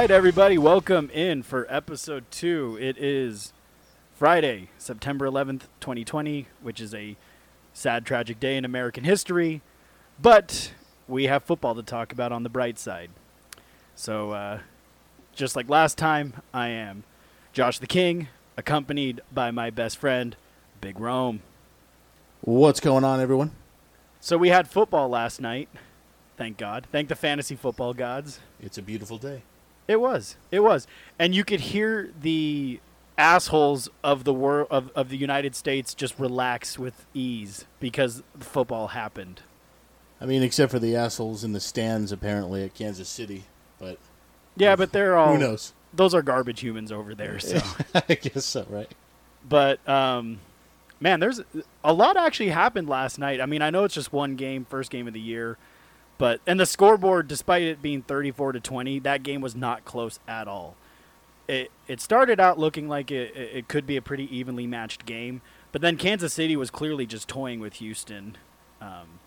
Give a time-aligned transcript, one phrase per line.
[0.00, 2.78] Right, everybody, welcome in for episode two.
[2.80, 3.52] It is
[4.14, 7.16] Friday, September 11th, 2020, which is a
[7.72, 9.60] sad, tragic day in American history.
[10.22, 10.72] But
[11.08, 13.10] we have football to talk about on the bright side.
[13.96, 14.60] So, uh,
[15.34, 17.02] just like last time, I am
[17.52, 20.36] Josh the King, accompanied by my best friend,
[20.80, 21.42] Big Rome.
[22.42, 23.50] What's going on, everyone?
[24.20, 25.68] So, we had football last night.
[26.36, 26.86] Thank God.
[26.92, 28.38] Thank the fantasy football gods.
[28.60, 29.42] It's a beautiful day.
[29.88, 30.36] It was.
[30.50, 30.86] It was.
[31.18, 32.78] And you could hear the
[33.16, 38.88] assholes of the world of, of the United States just relax with ease because football
[38.88, 39.42] happened.
[40.20, 43.44] I mean, except for the assholes in the stands, apparently at Kansas City.
[43.78, 43.98] But
[44.56, 45.72] Yeah, but they're all who knows?
[45.94, 47.58] those are garbage humans over there, so
[47.94, 48.90] I guess so, right?
[49.48, 50.40] but um
[51.00, 51.40] man, there's
[51.84, 53.40] a lot actually happened last night.
[53.40, 55.56] I mean, I know it's just one game, first game of the year,
[56.18, 60.18] but and the scoreboard despite it being 34 to 20, that game was not close
[60.28, 60.76] at all.
[61.46, 65.40] It it started out looking like it it could be a pretty evenly matched game,
[65.72, 68.36] but then Kansas City was clearly just toying with Houston.
[68.80, 69.20] Um,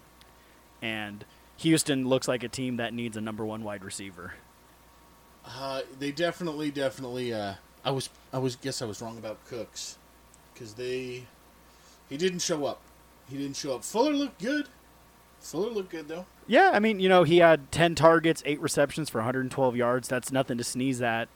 [0.81, 1.25] and
[1.57, 4.33] Houston looks like a team that needs a number 1 wide receiver.
[5.45, 7.33] Uh, they definitely, definitely.
[7.33, 9.97] Uh, I was, I was, guess I was wrong about Cooks,
[10.53, 11.25] because they,
[12.09, 12.81] he didn't show up.
[13.29, 13.83] He didn't show up.
[13.83, 14.67] Fuller looked good.
[15.41, 16.25] Fuller looked good though.
[16.47, 20.07] Yeah, I mean, you know, he had 10 targets, 8 receptions for 112 yards.
[20.07, 21.27] That's nothing to sneeze at.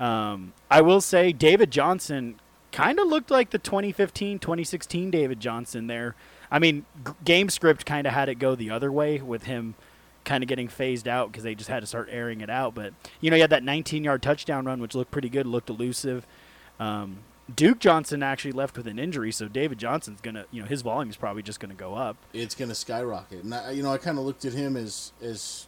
[0.00, 2.40] Um, I will say David Johnson
[2.72, 6.14] kind of looked like the 2015 2016 David Johnson there.
[6.50, 9.74] I mean, g- game script kind of had it go the other way with him
[10.24, 12.74] kind of getting phased out because they just had to start airing it out.
[12.74, 15.70] But, you know, he had that 19 yard touchdown run, which looked pretty good, looked
[15.70, 16.26] elusive.
[16.78, 17.18] Um,
[17.54, 20.82] Duke Johnson actually left with an injury, so David Johnson's going to, you know, his
[20.82, 22.16] volume is probably just going to go up.
[22.32, 23.42] It's going to skyrocket.
[23.44, 25.66] And I, you know, I kind of looked at him as as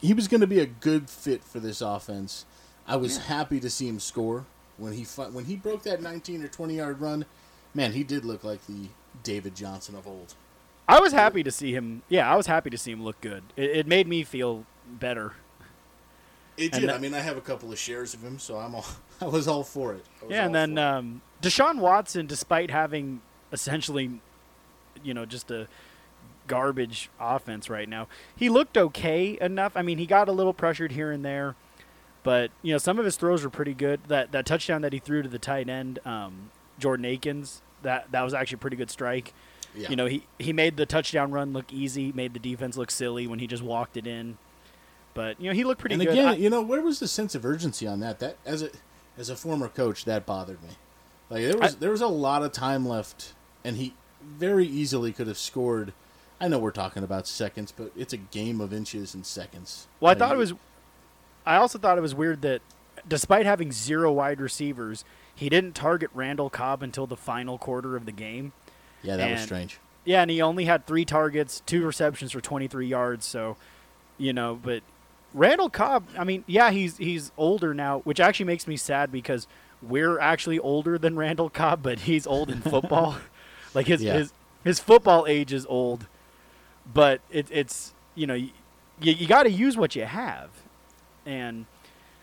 [0.00, 2.44] he was going to be a good fit for this offense.
[2.86, 4.46] I was happy to see him score
[4.78, 7.26] when he fi- when he broke that 19 or 20 yard run.
[7.74, 8.88] Man, he did look like the
[9.22, 10.34] David Johnson of old.
[10.88, 12.02] I was happy to see him.
[12.08, 13.42] Yeah, I was happy to see him look good.
[13.56, 15.34] It, it made me feel better.
[16.56, 16.88] It And did.
[16.88, 18.86] that- I mean, I have a couple of shares of him, so I'm all
[19.20, 20.04] I was all for it.
[20.28, 23.20] Yeah, and then um, Deshaun Watson, despite having
[23.52, 24.20] essentially,
[25.02, 25.68] you know, just a
[26.46, 29.72] garbage offense right now, he looked okay enough.
[29.76, 31.54] I mean, he got a little pressured here and there,
[32.22, 34.00] but you know, some of his throws were pretty good.
[34.08, 38.22] That that touchdown that he threw to the tight end, um, Jordan Akins, that that
[38.22, 39.32] was actually a pretty good strike.
[39.76, 39.88] yeah.
[39.90, 43.26] You know, he, he made the touchdown run look easy, made the defense look silly
[43.26, 44.38] when he just walked it in.
[45.14, 46.08] But you know, he looked pretty good.
[46.08, 46.20] and good.
[46.22, 48.18] again, I- you know, where was the sense of urgency on that?
[48.20, 48.70] That as a
[49.18, 50.70] as a former coach, that bothered me.
[51.30, 53.34] Like there was I- there was a lot of time left,
[53.64, 55.92] and he very easily could have scored.
[56.40, 59.86] I know we're talking about seconds, but it's a game of inches and seconds.
[60.00, 60.52] Well, I Like, thought it was.
[61.46, 62.60] I also thought it was weird that,
[63.08, 65.04] despite having zero wide receivers,
[65.34, 68.52] he didn't target Randall Cobb until the final quarter of the game.
[69.02, 69.78] Yeah, that was strange.
[70.04, 73.24] Yeah, and he only had three targets, two receptions for 23 yards.
[73.26, 73.56] So,
[74.18, 74.82] you know, but
[75.36, 76.08] Randall Cobb.
[76.18, 79.46] I mean, yeah, he's he's older now, which actually makes me sad because
[79.82, 83.16] we're actually older than Randall Cobb, but he's old in football.
[83.74, 84.14] like his Yeah.
[84.14, 84.32] his
[84.64, 86.06] his football age is old,
[86.92, 88.50] but it, it's you know you,
[88.98, 90.50] you got to use what you have,
[91.24, 91.66] and.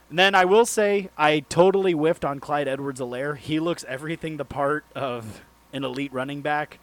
[0.09, 3.35] And then I will say I totally whiffed on Clyde Edwards-Helaire.
[3.35, 5.41] He looks everything the part of
[5.71, 6.77] an elite running back.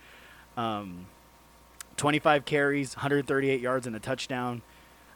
[0.56, 1.06] Um,
[1.96, 4.62] 25 carries, 138 yards, and a touchdown.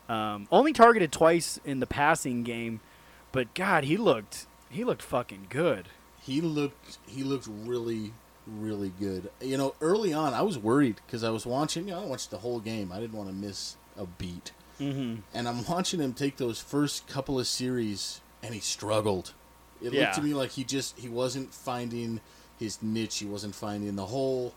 [0.08, 2.80] Um, only targeted twice in the passing game,
[3.32, 5.88] but God, he looked he looked fucking good.
[6.20, 8.12] He looked he looked really
[8.46, 9.30] really good.
[9.40, 11.88] You know, early on I was worried because I was watching.
[11.88, 12.92] You know, I watched the whole game.
[12.92, 14.52] I didn't want to miss a beat.
[14.80, 15.20] Mm-hmm.
[15.32, 19.32] and I'm watching him take those first couple of series, and he struggled.
[19.80, 20.00] It Yeah.
[20.02, 22.20] looked to me like he just he wasn't finding
[22.58, 23.18] his niche.
[23.18, 24.52] He wasn't finding the hole,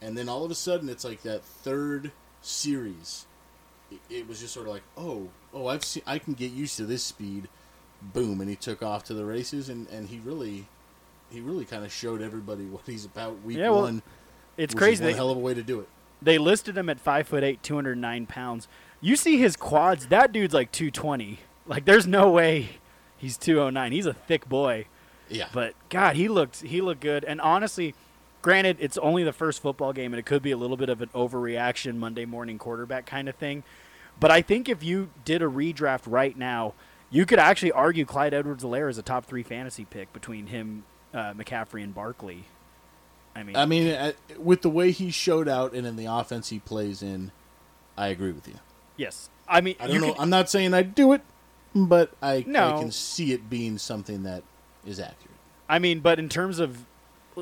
[0.00, 3.26] and then all of a sudden, it's like that third series.
[3.90, 6.76] It, it was just sort of like, oh, oh, I've seen, I can get used
[6.76, 7.48] to this speed.
[8.00, 10.66] Boom, and he took off to the races, and and he really,
[11.30, 13.42] he really kind of showed everybody what he's about.
[13.42, 14.02] Week Yeah, well, one,
[14.56, 15.02] It's crazy.
[15.02, 15.88] one They, hell of a way to do it.
[16.22, 18.68] they listed him at five foot eight, 209 pounds.
[19.00, 20.08] You see his quads.
[20.08, 21.38] That dude's like 220.
[21.66, 22.70] Like, there's no way
[23.16, 23.92] he's 209.
[23.92, 24.86] He's a thick boy.
[25.28, 25.48] Yeah.
[25.52, 27.24] But God, he looked he looked good.
[27.24, 27.94] And honestly,
[28.48, 31.02] granted, it's only the first football game, and it could be a little bit of
[31.02, 33.62] an overreaction Monday morning quarterback kind of thing.
[34.18, 36.72] But I think if you did a redraft right now,
[37.10, 41.34] you could actually argue Clyde Edwards-Helaire is a top three fantasy pick between him, uh,
[41.34, 42.44] McCaffrey, and Barkley.
[43.36, 46.48] I mean, I mean, uh, with the way he showed out and in the offense
[46.48, 47.30] he plays in,
[47.98, 48.54] I agree with you.
[48.96, 49.28] yes.
[49.46, 50.12] I mean, I don't know.
[50.14, 51.20] could- I'm not saying I'd do it,
[51.74, 52.76] but I, No.
[52.76, 54.42] I can see it being something that
[54.86, 55.36] is accurate.
[55.68, 56.86] I mean, but in terms of,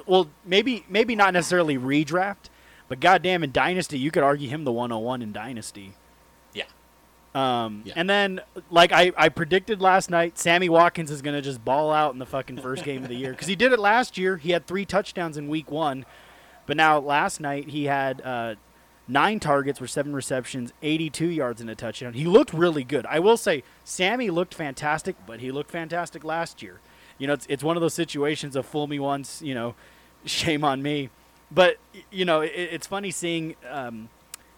[0.07, 2.51] well, maybe maybe not necessarily redraft,
[2.89, 5.95] but goddamn, in Dynasty, you could argue him the 101 in Dynasty.
[6.55, 6.65] Yeah.
[7.35, 7.95] Um, Yeah.
[7.97, 8.41] And then,
[8.71, 12.19] like I, I predicted last night, Sammy Watkins is going to just ball out in
[12.19, 14.37] the fucking first game of the year because he did it last year.
[14.37, 16.05] He had three touchdowns in week one,
[16.67, 18.55] but now last night he had uh,
[19.09, 22.15] nine targets for seven receptions, 82 yards and a touchdown.
[22.15, 23.07] He looked really good.
[23.07, 26.81] I will say, Sammy looked fantastic, but he looked fantastic last year.
[27.19, 29.75] You know, it's, it's one of those situations of fool me once, you know,
[30.25, 31.11] shame on me.
[31.51, 31.77] But
[32.11, 34.09] you know, it, it's funny seeing um,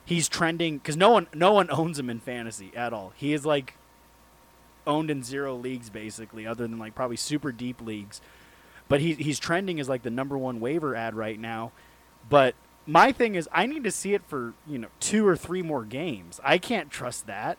[0.04, 3.12] he's trending because no one no one owns him in fantasy at all.
[3.16, 3.74] He is like
[4.86, 8.20] owned in zero leagues basically, other than like probably super deep leagues.
[8.88, 11.72] But he, he's trending as like the number one waiver ad right now.
[12.28, 12.54] But
[12.86, 15.84] my thing is, I need to see it for you know two or three more
[15.84, 16.40] games.
[16.42, 17.58] I can't trust that.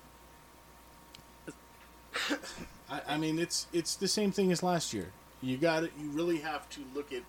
[2.89, 5.11] I, I mean, it's it's the same thing as last year.
[5.41, 5.91] You got it.
[5.99, 7.23] You really have to look at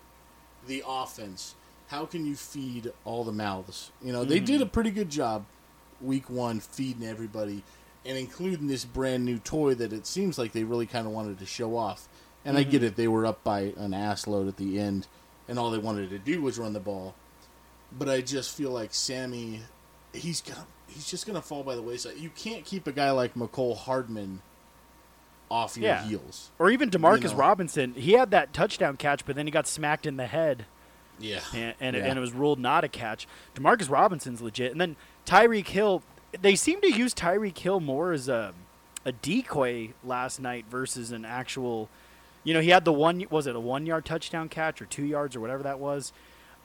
[0.67, 1.55] the offense.
[1.87, 3.91] How can you feed all the mouths?
[4.01, 4.45] You know, they mm.
[4.45, 5.45] did a pretty good job
[5.99, 7.63] week one feeding everybody
[8.05, 11.37] and including this brand new toy that it seems like they really kind of wanted
[11.39, 12.07] to show off.
[12.43, 12.85] And I get mm-hmm.
[12.85, 15.07] it; they were up by an ass load at the end,
[15.47, 17.13] and all they wanted to do was run the ball.
[17.95, 19.61] But I just feel like Sammy,
[20.11, 22.17] he's gonna, he's just gonna fall by the wayside.
[22.17, 24.41] You can't keep a guy like Mecole Hardman
[25.51, 26.03] off your Yeah.
[26.03, 26.49] heels.
[26.57, 27.37] Or even Demarcus know.
[27.37, 30.65] Robinson, he had that touchdown catch, but then he got smacked in the head.
[31.19, 32.05] Yeah, and and, it, Yeah.
[32.09, 33.27] and it was ruled not a catch.
[33.55, 34.95] Demarcus Robinson's legit, and then
[35.25, 36.01] Tyreek Hill.
[36.41, 38.53] They seem to use Tyreek Hill more as a
[39.05, 41.89] a decoy last night versus an actual.
[42.43, 43.23] You know, he had the one.
[43.29, 46.11] Was it a one yard touchdown catch or two yards or whatever that was?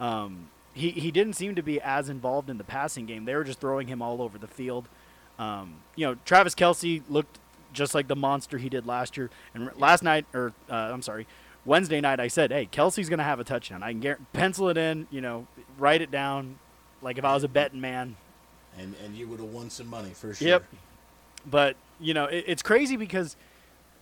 [0.01, 3.25] Um, he he didn't seem to be as involved in the passing game.
[3.27, 4.89] They were just throwing him all over the field.
[5.39, 7.39] Um, you know, Travis Kelce looked
[7.73, 9.31] just like the monster he did last year.
[9.55, 11.27] And last night, or uh, I'm sorry,
[11.65, 13.83] Wednesday night, I said, "Hey, Kelce's gonna have a touchdown.
[13.83, 15.07] I can pencil it in.
[15.11, 15.47] You know,
[15.79, 16.59] write it down,
[17.03, 18.17] like if I was a betting man."
[18.79, 20.49] and and you would have won some money for sure.
[20.49, 20.65] Yep.
[21.47, 23.37] But you know, it, it's crazy because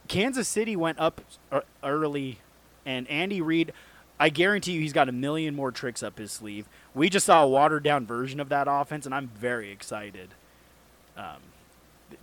[0.08, 1.20] Kansas City went up
[1.54, 2.38] e- early,
[2.84, 3.72] and Andy Reid.
[4.18, 6.68] I guarantee you, he's got a million more tricks up his sleeve.
[6.94, 10.30] We just saw a watered down version of that offense, and I'm very excited.
[11.16, 11.42] Um,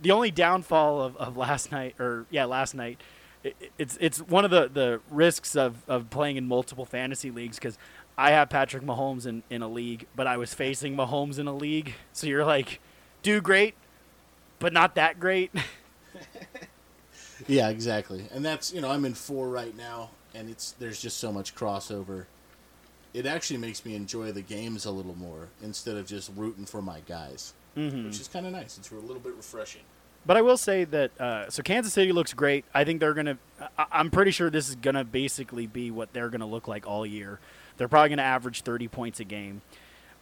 [0.00, 3.00] the only downfall of, of last night, or yeah, last night,
[3.44, 7.58] it, it's it's one of the, the risks of, of playing in multiple fantasy leagues
[7.58, 7.78] because
[8.16, 11.54] I have Patrick Mahomes in, in a league, but I was facing Mahomes in a
[11.54, 11.94] league.
[12.12, 12.80] So you're like,
[13.22, 13.74] do great,
[14.58, 15.50] but not that great.
[17.48, 18.24] Yeah, exactly.
[18.32, 21.54] And that's you know I'm in four right now, and it's there's just so much
[21.54, 22.26] crossover.
[23.14, 26.80] It actually makes me enjoy the games a little more instead of just rooting for
[26.80, 28.04] my guys, mm-hmm.
[28.04, 28.78] which is kind of nice.
[28.78, 29.82] It's a little bit refreshing.
[30.24, 32.64] But I will say that uh, so Kansas City looks great.
[32.72, 33.38] I think they're gonna.
[33.76, 37.04] I- I'm pretty sure this is gonna basically be what they're gonna look like all
[37.04, 37.40] year.
[37.76, 39.62] They're probably gonna average 30 points a game.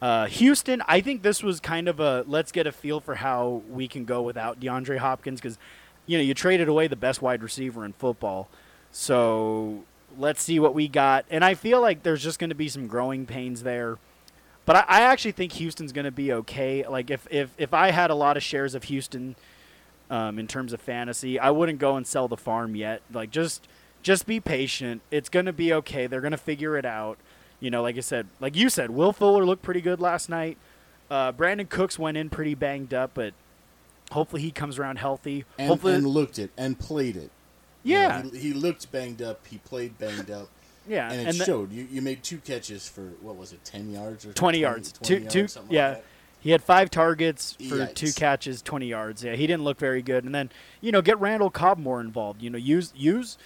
[0.01, 3.63] Uh, Houston, I think this was kind of a let's get a feel for how
[3.69, 5.59] we can go without DeAndre Hopkins because
[6.07, 8.49] you know you traded away the best wide receiver in football.
[8.93, 9.85] So
[10.19, 11.25] let's see what we got.
[11.31, 13.99] And I feel like there's just going to be some growing pains there.
[14.71, 16.87] But I, I actually think Houston's going to be okay.
[16.87, 19.35] Like if, if if I had a lot of shares of Houston
[20.09, 23.03] um, in terms of fantasy, I wouldn't go and sell the farm yet.
[23.13, 23.67] Like just
[24.05, 25.03] just be patient.
[25.11, 26.07] It's going to be okay.
[26.07, 27.19] They're going to figure it out.
[27.59, 30.57] You know, like I said, like you said, Will Fuller looked pretty good last night.
[31.11, 33.35] Uh, Brandin Cooks went in pretty banged up, but
[34.13, 35.47] hopefully he comes around healthy.
[35.59, 37.33] And, hopefully, and looked it and played it.
[37.83, 39.45] You know, yeah, he, he looked banged up.
[39.49, 40.49] He played banged up,
[40.89, 41.73] yeah, and it the- showed.
[41.73, 44.93] You you made two catches for what was it, ten yards or 20 yards.
[44.93, 45.91] 20 Two- yards, two- like yeah.
[45.91, 46.05] that?
[46.43, 47.95] He had five targets for Yikes.
[47.95, 49.23] two catches, twenty yards.
[49.23, 50.25] Yeah, he didn't look very good.
[50.25, 52.41] And then you know, get Randall Cobb more involved.
[52.43, 53.37] You know, use use.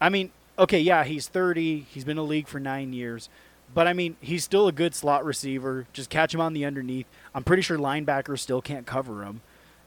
[0.00, 1.80] I mean, okay, yeah, he's thirty.
[1.90, 3.28] He's been in the league for nine years,
[3.74, 5.86] but I mean, he's still a good slot receiver.
[5.92, 7.06] Just catch him on the underneath.
[7.34, 9.40] I'm pretty sure linebackers still can't cover him.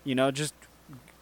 [0.03, 0.53] You know, just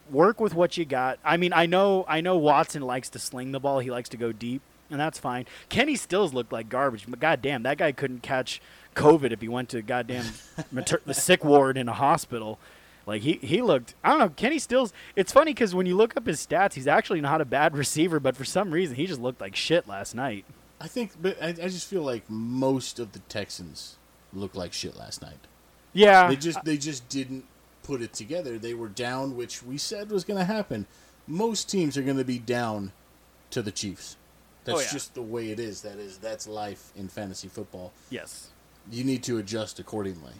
[0.10, 1.20] work with what you got.
[1.24, 3.78] I mean, I know I know Watson likes to sling the ball.
[3.78, 5.46] He likes to go deep, and that's fine.
[5.70, 8.62] Kenny Stills looked like garbage, but goddamn, that guy couldn't catch
[8.96, 10.26] COVID if he went to goddamn
[10.72, 12.60] mater- the sick ward in a hospital.
[13.06, 13.96] Like he, he looked.
[14.04, 14.30] I don't know.
[14.30, 14.92] Kenny Stills.
[15.16, 18.20] It's funny because when you look up his stats, he's actually not a bad receiver,
[18.20, 20.46] but for some reason he just looked like shit last night.
[20.80, 23.96] I think, but I, I just feel like most of the Texans
[24.34, 25.40] looked like shit last night.
[25.94, 27.46] Yeah, They just they just didn't
[27.82, 28.60] put it together.
[28.60, 30.86] They were down, which we said was going to happen.
[31.26, 32.92] Most teams are going to be down
[33.52, 34.18] to the Chiefs.
[34.68, 34.92] That's Oh, yeah.
[34.92, 35.82] just the way it is.
[35.82, 37.94] That is that's life in fantasy football.
[38.10, 38.50] yes.
[38.92, 40.32] You need to adjust accordingly.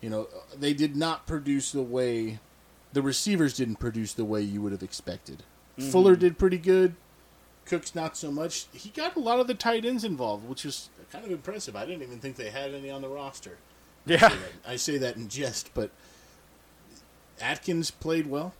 [0.00, 0.28] You know,
[0.58, 2.38] they did not produce the way
[2.94, 5.42] the receivers didn't produce the way you would have expected.
[5.78, 5.90] Mm-hmm.
[5.90, 6.94] Fuller did pretty good.
[7.66, 8.66] Cooks not so much.
[8.72, 11.74] He got a lot of the tight ends involved, which is kind of impressive.
[11.76, 13.56] I didn't even think they had any on the roster.
[14.06, 14.32] Yeah.
[14.66, 15.90] I say that in jest, but
[17.40, 18.54] Atkins played well.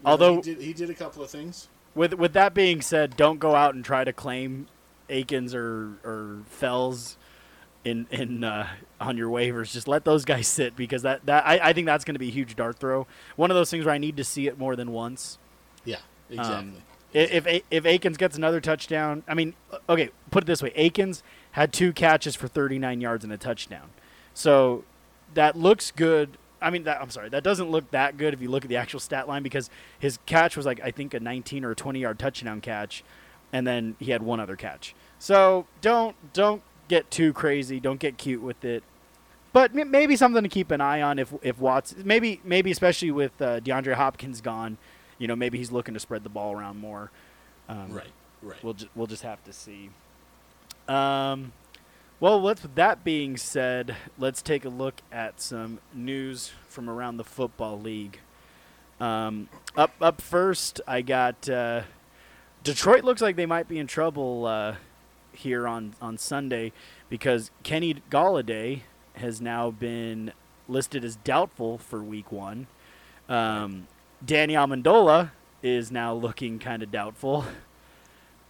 [0.00, 1.68] You know, Although- he did, he did a couple of things.
[1.94, 4.66] With with that being said, don't go out and try to claim
[5.08, 7.16] Akins or or Fells
[7.84, 8.68] in in uh,
[9.00, 9.72] on your waivers.
[9.72, 12.28] Just let those guys sit because that, that I, I think that's going to be
[12.28, 13.06] a huge dart throw.
[13.36, 15.38] One of those things where I need to see it more than once.
[15.84, 15.96] Yeah,
[16.30, 16.82] Um, exactly.
[17.12, 19.54] if if Akins gets another touchdown, I mean,
[19.88, 21.22] okay, put it this way: Akins
[21.52, 23.90] had two catches for 39 yards and a touchdown,
[24.32, 24.82] so
[25.34, 26.38] that looks good.
[26.64, 28.76] I mean, that, I'm sorry, that doesn't look that good if you look at the
[28.76, 32.00] actual stat line because his catch was like I think a 19 or a 20
[32.00, 33.04] yard touchdown catch,
[33.52, 34.94] and then he had one other catch.
[35.18, 37.80] So don't don't get too crazy.
[37.80, 38.82] Don't get cute with it.
[39.52, 43.10] But m- maybe something to keep an eye on if if Watts maybe maybe especially
[43.10, 44.78] with uh, DeAndre Hopkins gone,
[45.18, 47.10] you know maybe he's looking to spread the ball around more.
[47.68, 48.06] Um, right,
[48.42, 48.62] right.
[48.64, 49.90] We'll ju- we'll just have to see.
[50.88, 51.52] Um,
[52.20, 57.24] well, with that being said, let's take a look at some news from around the
[57.24, 58.18] football league.
[59.00, 61.82] Um, up up first, I got uh,
[62.62, 63.04] Detroit.
[63.04, 64.76] Looks like they might be in trouble uh,
[65.32, 66.72] here on on Sunday
[67.08, 68.82] because Kenny Golladay
[69.16, 70.32] has now been
[70.68, 72.66] listed as doubtful for Week One.
[73.28, 73.88] Um,
[74.24, 77.44] Danny Amendola is now looking kind of doubtful.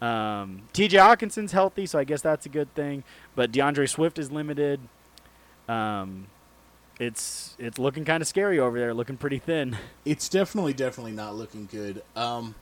[0.01, 0.99] Um, T.J.
[0.99, 3.05] Hockenson's healthy, so I guess that's a good thing.
[3.35, 4.81] But D'Andre Swift is limited.
[5.69, 6.27] Um,
[7.01, 9.77] it's it's looking kind of scary over there, looking pretty thin.
[10.05, 12.03] it's definitely, definitely not looking good.
[12.15, 12.55] Um,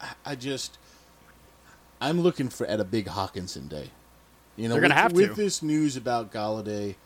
[0.00, 0.78] I, I just,
[2.00, 3.90] I'm looking for at a big Hawkinson day.
[4.56, 6.96] You know, They're gonna with, have with this news about Golladay,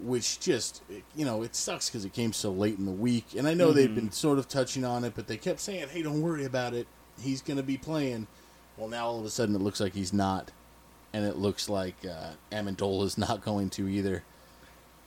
[0.00, 0.82] which just,
[1.14, 3.72] you know, it sucks because it came so late in the week, and I know
[3.72, 3.94] they've Mm-hmm.
[3.96, 6.86] been sort of touching on it, but they kept saying, "Hey, don't worry about it.
[7.20, 8.26] He's going to be playing."
[8.80, 10.50] Well, now all of a sudden it looks like he's not,
[11.12, 14.24] and it looks like uh, Amendola's not going to either.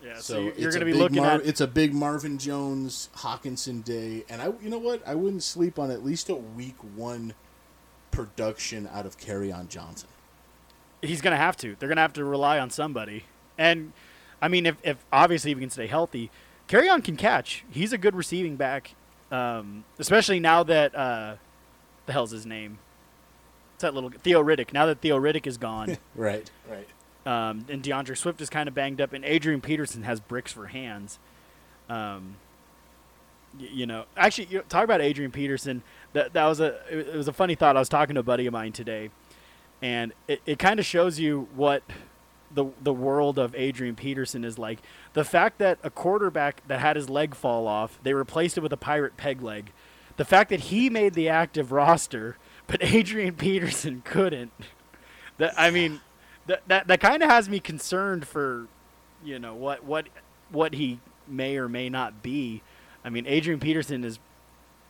[0.03, 1.93] Yeah, So, you're it's going to a be big looking Mar- at it's a big
[1.93, 6.29] Marvin Jones Hockenson day, and I you know what I wouldn't sleep on at least
[6.29, 7.33] a week one
[8.11, 10.09] production out of Kerryon Johnson.
[11.01, 11.75] he's going to have to.
[11.79, 13.25] They're going to have to rely on somebody.
[13.57, 13.93] And
[14.41, 16.29] I mean, if, if obviously if he can stay healthy,
[16.67, 17.63] Kerryon can catch.
[17.71, 18.93] He's a good receiving back,
[19.31, 21.35] um, especially now that uh,
[22.05, 22.77] the hell's his name?
[23.83, 24.71] It's that little Theo Riddick.
[24.73, 26.87] Now that Theo Riddick is gone, Right, right.
[27.25, 30.67] um, and D'Andre Swift is kind of banged up, and Adrian Peterson has bricks for
[30.67, 31.19] hands.
[31.89, 32.35] Um,
[33.59, 35.83] y- you know, actually, you talk about Adrian Peterson.
[36.13, 37.75] That that was a it it was a funny thought.
[37.75, 39.09] I was talking to a buddy of mine today,
[39.81, 41.83] and it, it kind of shows you what
[42.53, 44.79] the the world of Adrian Peterson is like.
[45.13, 48.71] The fact that a quarterback that had his leg fall off, they replaced it with
[48.73, 49.71] a pirate peg leg.
[50.15, 52.37] The fact that he made the active roster,
[52.73, 54.51] but Adrian Peterson couldn't.
[55.37, 56.01] That I mean,
[56.47, 58.67] that that that kind of has me concerned for,
[59.23, 60.07] you know, what what
[60.49, 62.63] what he may or may not be.
[63.05, 64.17] I mean, Adrian Peterson is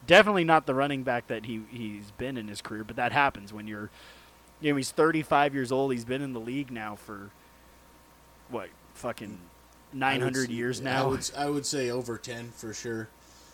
[0.08, 3.52] definitely not the running back that he he's been in his career, but that happens
[3.52, 3.90] when you're
[4.62, 5.92] you know, he's 35 years old.
[5.92, 7.32] He's been in the league now for
[8.50, 9.38] what, fucking
[9.92, 11.10] 900 would s- years I now.
[11.10, 13.10] would, s- I would say over ten for sure.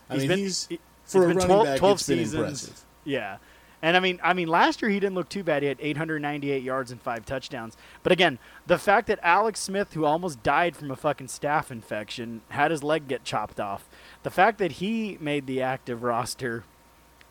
[0.07, 1.77] I He's mean, been- he's for he's a been running 12 back.
[1.79, 2.35] 12 it's been seasons.
[2.35, 2.85] impressive.
[3.05, 3.37] Yeah.
[3.81, 5.61] And I mean, I mean, last year he didn't look too bad.
[5.63, 7.77] He had 898 yards and five touchdowns.
[8.03, 12.41] But again, the fact that Alex Smith, who almost died from a fucking staph infection,
[12.49, 13.87] had his leg get chopped off.
[14.23, 16.65] The fact that he made the active roster,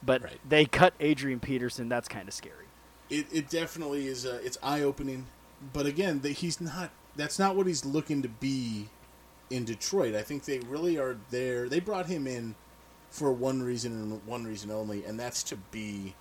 [0.02, 0.40] but Right.
[0.49, 2.64] they cut Adrian Peterson, that's kind of scary.
[3.11, 4.25] It, it definitely is.
[4.25, 5.26] Uh, it's eye opening,
[5.73, 6.90] but again, the, he's not.
[7.17, 8.88] That's not what he's looking to be
[9.50, 10.14] in Detroit.
[10.14, 11.69] I think they really are there.
[11.69, 12.55] They brought him in
[13.11, 16.14] for one reason and one reason only, and that's to be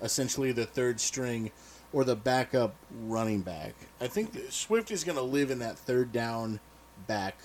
[0.00, 1.50] essentially the third string
[1.92, 3.74] or the backup running back.
[4.00, 6.60] I think Swift is going to live in that third down
[7.06, 7.36] back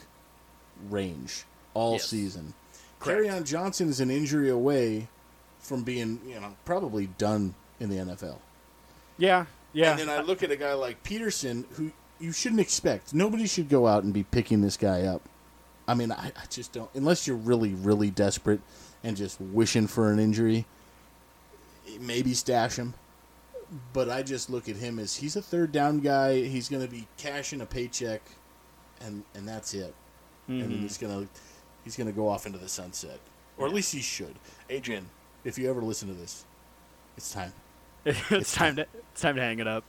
[0.90, 2.08] range all Yes.
[2.08, 2.54] season.
[3.00, 3.30] Correct.
[3.32, 5.08] on Johnson is an injury away
[5.60, 8.40] from being, you know, probably done in the NFL.
[9.18, 9.92] Yeah, yeah.
[9.92, 13.14] And then I look at a guy like Peterson, who you shouldn't expect.
[13.14, 15.22] Nobody should go out and be picking this guy up
[15.88, 16.90] I mean, I, I just don't.
[16.96, 18.60] Unless you're really, really desperate
[19.04, 20.66] and just wishing for an injury,
[22.00, 22.94] maybe stash him.
[23.92, 26.42] But I just look at him as he's a third down guy.
[26.42, 28.22] He's going to be cashing a paycheck,
[29.02, 29.94] and and that's it.
[30.48, 31.28] And then he's gonna
[31.84, 33.20] he's gonna go off into the sunset,
[33.58, 34.36] or at least he should.
[34.70, 35.10] Adrian,
[35.44, 36.46] if you ever listen to this,
[37.18, 37.52] it's time.
[38.06, 39.84] it's time to it's time to hang it up.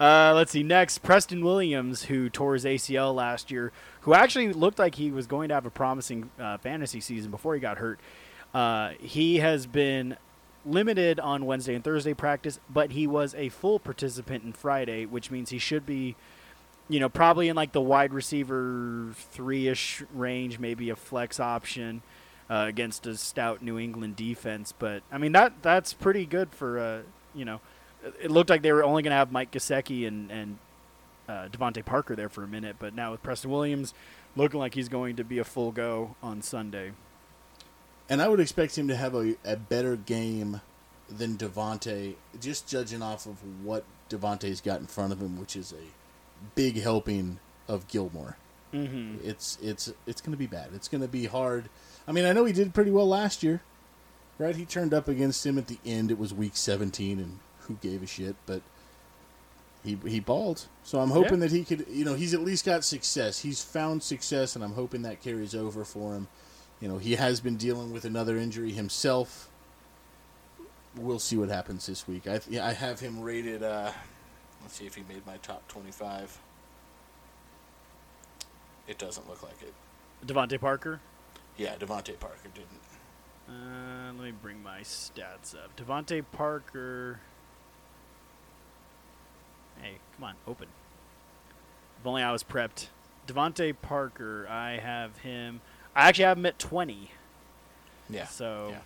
[0.00, 0.64] Uh, let's see.
[0.64, 5.28] Next, Preston Williams, who tore his ACL last year, who actually looked like he was
[5.28, 8.00] going to have a promising uh, fantasy season before he got hurt.
[8.52, 10.16] Uh, he has been
[10.66, 15.30] limited on Wednesday and Thursday practice, but he was a full participant in Friday, which
[15.30, 16.16] means he should be,
[16.88, 22.02] you know, probably in like the wide receiver three ish range, maybe a flex option.
[22.50, 26.78] Uh, against a stout New England defense, but I mean that that's pretty good for
[26.78, 27.00] uh,
[27.34, 27.62] you know
[28.20, 30.58] it looked like they were only going to have Mike Gesicki and and
[31.26, 33.94] uh, DeVante Parker there for a minute, but now with Preston Williams
[34.36, 36.92] looking like he's going to be a full go on Sunday.
[38.08, 40.60] And I would expect him to have a, a better game
[41.08, 45.72] than DeVante, just judging off of what DeVante's got in front of him, which is
[45.72, 48.36] a big helping of Gilmore.
[48.74, 49.26] Mm-hmm.
[49.26, 50.70] It's it's it's going to be bad.
[50.74, 51.68] It's going to be hard.
[52.08, 53.62] I mean, I know he did pretty well last year,
[54.38, 54.56] right?
[54.56, 56.10] He turned up against him at the end.
[56.10, 58.34] It was week 17, and who gave a shit?
[58.46, 58.62] But
[59.84, 60.66] he he balled.
[60.82, 61.48] So I'm hoping Yeah.
[61.48, 61.86] that he could.
[61.88, 63.38] You know, he's at least got success.
[63.40, 66.26] He's found success, and I'm hoping that carries over for him.
[66.84, 69.48] You know, he has been dealing with another injury himself.
[70.94, 72.26] We'll see what happens this week.
[72.26, 73.62] I yeah, I have him rated.
[73.62, 73.90] Uh,
[74.60, 76.38] let's see if he made my top 25.
[78.86, 79.72] It doesn't look like it.
[80.26, 81.00] DeVante Parker.
[81.56, 82.68] Yeah, DeVante Parker didn't.
[83.48, 85.74] Uh, let me bring my stats up.
[85.78, 87.18] DeVante Parker.
[89.80, 90.68] Hey, come on, open.
[91.98, 92.88] If only I was prepped.
[93.26, 95.62] DeVante Parker, I have him.
[95.94, 97.10] I actually have him at 20.
[98.10, 98.26] Yeah.
[98.26, 98.78] So yeah.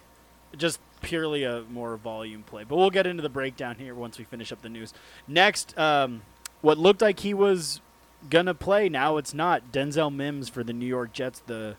[0.57, 2.65] just purely a more volume play.
[2.65, 4.93] But we'll get into the breakdown here once we finish up the news.
[5.27, 6.23] Next, um,
[6.61, 7.81] what looked like he was
[8.29, 9.73] gonna play, now it's not.
[9.73, 11.77] Denzel Mims for the New York Jets, the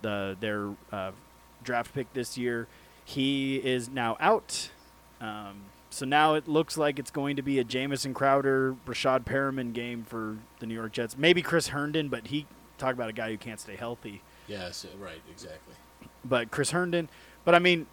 [0.00, 1.12] the their uh,
[1.62, 2.68] draft pick this year.
[3.04, 4.70] He is now out.
[5.20, 9.72] Um, so now it looks like it's going to be a Jamison Crowder, Rashad Perriman
[9.72, 11.18] game for the New York Jets.
[11.18, 12.46] Maybe Chris Herndon, but he
[12.78, 15.74] talk about a guy who can't stay healthy Yes, right, exactly.
[16.24, 17.08] but Chris Herndon.
[17.44, 17.86] But I mean,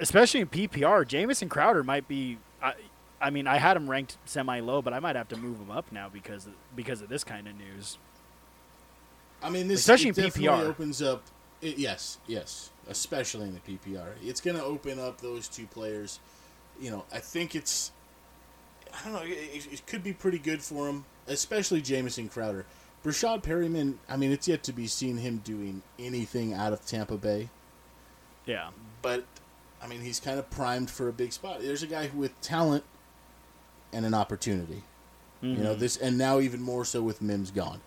[0.00, 2.38] especially in PPR, Jamison Crowder might be.
[2.62, 2.74] I,
[3.20, 5.70] I mean, I had him ranked semi low, but I might have to move him
[5.70, 7.98] up now because of, because of this kind of news.
[9.42, 10.64] I mean, this Especially in PPR.
[10.68, 11.22] opens up.
[11.60, 16.20] It, yes, yes, especially in the PPR, it's going to open up those two players.
[16.80, 17.90] You know, I think it's.
[18.92, 19.22] I don't know.
[19.24, 22.64] It, it could be pretty good for him, especially Jamison Crowder.
[23.04, 23.94] Breshad Perriman.
[24.08, 27.48] I mean, it's yet to be seen him doing anything out of Tampa Bay,
[28.46, 28.70] Yeah,
[29.02, 29.24] but
[29.82, 31.60] I mean, he's kind of primed for a big spot.
[31.60, 32.84] There's a guy with talent
[33.92, 34.82] and an opportunity.
[35.40, 35.78] You know Mhm.
[35.78, 37.80] this, and now even more so with Mims gone.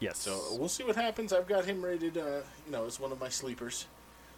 [0.00, 0.16] yes.
[0.18, 1.32] So we'll see what happens.
[1.34, 3.86] I've got him rated, uh, you know, as one of my sleepers.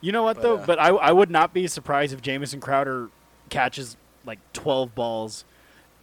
[0.01, 0.57] you know what but, though?
[0.57, 3.11] uh, but I I would not be surprised if Jamison Crowder
[3.51, 3.96] catches
[4.27, 5.44] like twelve balls.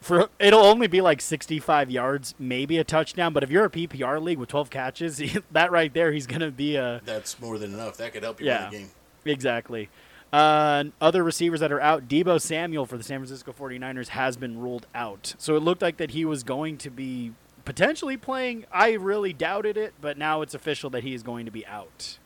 [0.01, 3.33] For it'll only be like sixty-five yards, maybe a touchdown.
[3.33, 6.75] But if you're a PPR league with twelve catches, that right there, he's gonna be
[6.75, 7.97] a That's more than enough.
[7.97, 8.69] That could help you Yeah.
[8.69, 8.89] win the game.
[9.25, 9.89] Exactly.
[10.31, 14.59] Uh, other receivers that are out, Deebo Samuel for the San Francisco 49ers has been
[14.59, 15.33] ruled out.
[15.37, 17.31] So it looked like that he was going to be
[17.65, 18.65] potentially playing.
[18.71, 22.17] I really doubted it, but now it's official that he is going to be out.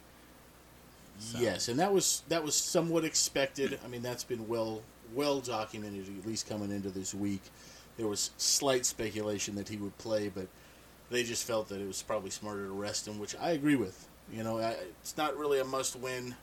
[1.38, 3.79] Yes, and that was that was somewhat expected.
[3.86, 4.81] I mean, that's been well
[5.13, 7.41] well documented at least coming into this week.
[7.97, 10.47] There was slight speculation that he would play, but
[11.10, 14.08] they just felt that it was probably smarter to rest him, which I agree with.
[14.32, 16.36] You know, I, it's not really a must win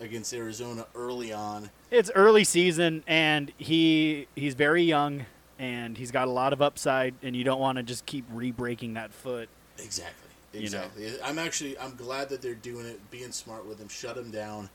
[0.00, 1.70] against Arizona early on.
[1.90, 5.24] It's early season, and he he's very young,
[5.58, 8.94] and he's got a lot of upside, and you don't want to just keep re-breaking
[8.94, 9.48] that foot.
[9.78, 10.28] Exactly.
[10.52, 10.64] You know.
[10.64, 11.22] Exactly.
[11.24, 14.68] I'm actually I'm glad that they're doing it, being smart with him, shut him down.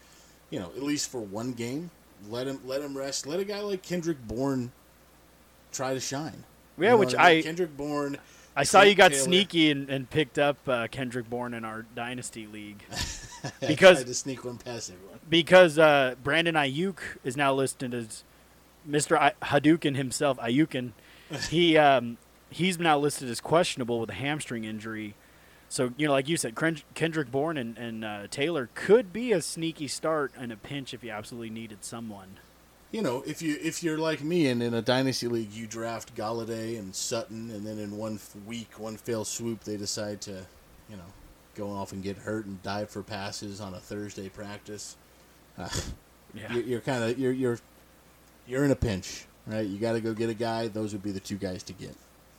[0.49, 1.91] You know, at least for one game,
[2.29, 3.27] let him let him rest.
[3.27, 4.71] Let a guy like Kendrick Bourne
[5.71, 6.43] try to shine.
[6.77, 7.37] Yeah, You know which what mean?
[7.37, 8.17] I Kendrick Bourne.
[8.55, 9.23] I saw you got Taylor.
[9.23, 12.83] sneaky and, and picked up uh, Kendrick Bourne in our dynasty league.
[13.61, 15.19] I because- tried to sneak one past everyone.
[15.29, 18.23] because uh, Brandon Aiyuk is now listed as
[18.89, 19.15] Mr.
[19.17, 20.37] I- Hadouken himself.
[20.39, 20.91] Ayukin,
[21.51, 22.17] he um,
[22.49, 25.13] he's now listed as questionable with a hamstring injury.
[25.69, 26.55] So you know, like you said,
[26.93, 31.03] Kendrick Bourne and, and uh, Taylor could be a sneaky start in a pinch if
[31.03, 32.37] you absolutely needed someone.
[32.91, 36.15] You know, if you if you're like me and in a dynasty league you draft
[36.15, 40.45] Golladay and Sutton, and then in one week, one fell swoop, they decide to,
[40.89, 41.03] you know,
[41.55, 44.95] go off and get hurt and dive for passes on a Thursday practice.
[45.57, 45.69] Uh,
[46.33, 46.53] Yeah.
[46.53, 47.57] you're, you're kind of you're you're
[48.47, 49.65] you're in a pinch, right?
[49.65, 50.67] You got to go get a guy.
[50.67, 51.95] Those would be the two guys to get.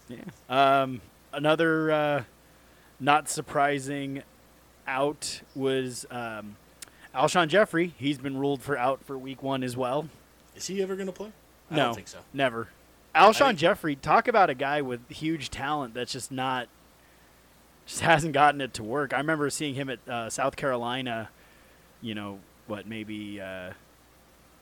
[0.09, 0.19] Yeah.
[0.49, 1.01] Um,
[1.33, 2.23] another uh,
[3.01, 4.23] not surprising
[4.87, 6.57] out was um,
[7.15, 7.95] Alshon Jeffery.
[7.99, 10.09] He's been ruled for out for week one as well.
[10.57, 11.33] Is he ever going to play?
[11.71, 12.19] I no, don't think so.
[12.33, 12.69] Never.
[13.15, 16.69] Alshon Jeffery, talk about a guy with huge talent that's just not,
[17.87, 19.13] just hasn't gotten it to work.
[19.13, 21.31] I remember seeing him at uh, South Carolina,
[22.01, 23.73] you know, what, maybe uh,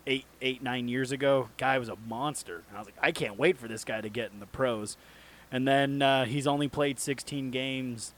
[0.07, 1.49] eight, eight, nine years ago.
[1.59, 2.63] Guy was a monster.
[2.69, 4.97] And I was like, I can't wait for this guy to get in the pros.
[5.51, 8.15] And then uh, he's only played 16 games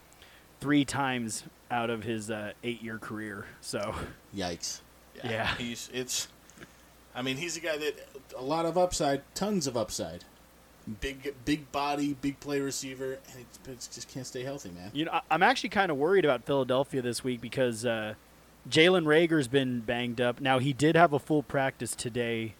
[0.60, 3.46] three times out of his uh, eight year career.
[3.60, 3.94] So,
[4.36, 4.80] Yikes.
[5.24, 5.54] Yeah.
[5.56, 6.28] He's it's.
[7.14, 10.24] I mean, he's a guy that a lot of upside, tons of upside.
[11.00, 14.90] Big, big body, big play receiver, and it, it just can't stay healthy, man.
[14.94, 18.14] You know, I- I'm actually kind of worried about Philadelphia this week because uh,
[18.70, 20.40] Jalen Reagor's been banged up.
[20.40, 22.54] Now he did have a full practice today,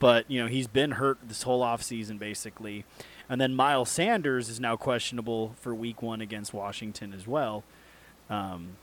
[0.00, 2.84] but you know he's been hurt this whole offseason basically.
[3.28, 7.64] And then Miles Sanders is now questionable for Week One against Washington as well.
[8.28, 8.76] Um,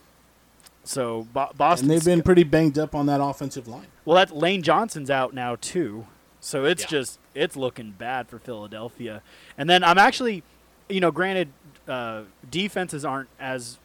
[0.84, 1.90] so Bo- Boston.
[1.90, 3.88] And they've been pretty banged up on that offensive line.
[4.06, 6.08] Well, that Lane Johnson's out now too,
[6.40, 6.88] so it's Yeah.
[6.90, 9.22] just it's looking bad for Philadelphia.
[9.58, 10.44] And then I'm actually,
[10.88, 11.50] you know, granted,
[11.88, 13.78] uh, defenses aren't as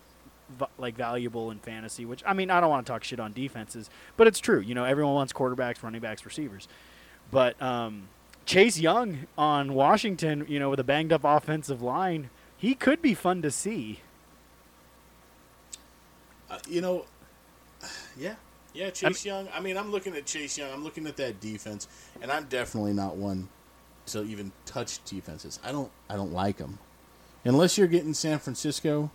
[0.79, 2.05] like valuable in fantasy.
[2.07, 4.61] Which I mean, I don't want to talk shit on defenses, but it's true.
[4.61, 6.69] You know, everyone wants quarterbacks, running backs, receivers.
[7.31, 8.09] But um,
[8.47, 13.15] Chase Young on Washington, you know, with a banged up offensive line, he could be
[13.15, 14.01] fun to see.
[16.51, 17.05] Uh, you know,
[18.17, 18.35] yeah,
[18.73, 18.91] yeah.
[18.91, 19.49] Chase Young.
[19.55, 20.71] I mean, I'm looking at Chase Young.
[20.73, 21.89] I'm looking at that defense,
[22.21, 23.49] and I'm definitely not one
[24.07, 25.59] to even touch defenses.
[25.65, 25.91] I don't.
[26.11, 26.79] I don't like them,
[27.45, 29.11] unless you're getting San Francisco.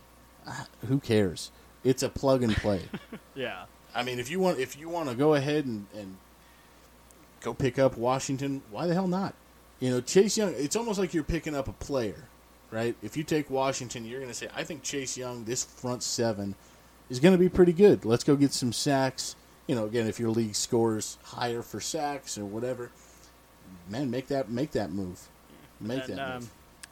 [0.48, 1.52] ah, Who cares?
[1.84, 2.82] It's a plug and play.
[3.36, 3.66] Yeah.
[3.96, 6.18] I mean, if you want, if you want to go ahead and, and
[7.42, 9.34] go pick up Washington, why the hell not?
[9.80, 10.54] You know, Chase Young.
[10.58, 12.26] It's almost like you're picking up a player,
[12.72, 12.96] right?
[13.02, 16.56] If you take Washington, you're going to say, I think Chase Young, this front seven,
[17.10, 18.06] is going to be pretty good.
[18.06, 19.36] Let's go get some sacks.
[19.68, 22.92] You know, again, if your league scores higher for sacks or whatever,
[23.88, 25.28] man, make that make that move.
[25.80, 26.50] Make And, that um, move.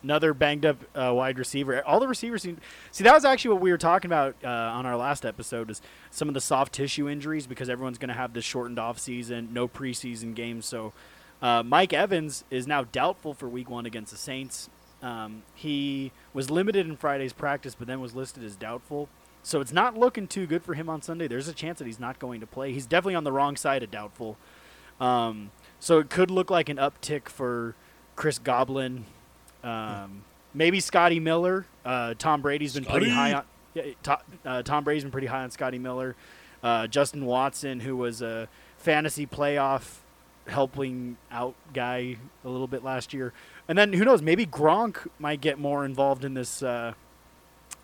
[0.07, 1.85] Another banged up uh, wide receiver.
[1.85, 2.59] All the receivers seem.
[2.91, 5.69] See, that was actually what we were talking about uh, on our last episode.
[5.69, 8.99] Is some of the soft tissue injuries because everyone's going to have this shortened off
[8.99, 10.65] season, no preseason games.
[10.65, 10.93] So,
[11.41, 14.69] uh, Mike Evans is now doubtful for Week One against the Saints.
[15.03, 19.09] Um, he was limited in Friday's practice, but then was listed as doubtful.
[19.43, 21.27] So it's not looking too good for him on Sunday.
[21.27, 22.71] There's a chance that he's not going to play.
[22.71, 24.37] He's definitely on the wrong side of doubtful.
[25.01, 27.75] Um, so it could look like an uptick for
[28.15, 29.03] Chris Godwin,
[29.67, 31.65] um, maybe Scotty Miller.
[31.85, 33.43] Uh, Tom Brady's been pretty high on.
[33.73, 36.15] Yeah, to, uh, Tom Brady's been pretty high on Scotty Miller.
[36.63, 39.97] Uh, Justin Watson, who was a fantasy playoff
[40.47, 43.33] helping out guy a little bit last year,
[43.67, 44.21] and then who knows?
[44.21, 46.93] Maybe Gronk might get more involved in this uh,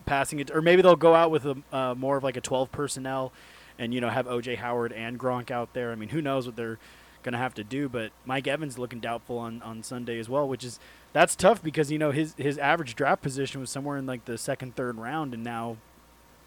[0.06, 2.72] passing it, or maybe they'll go out with a uh, more of like a twelve
[2.72, 3.32] personnel,
[3.78, 5.92] and you know have OJ Howard and Gronk out there.
[5.92, 6.80] I mean, who knows what they're
[7.22, 7.90] gonna have to do?
[7.90, 10.80] But Mike Evans looking doubtful on, on Sunday as well, which is
[11.14, 14.38] that's tough because you know his his average draft position was somewhere in like the
[14.38, 15.78] second third round, and now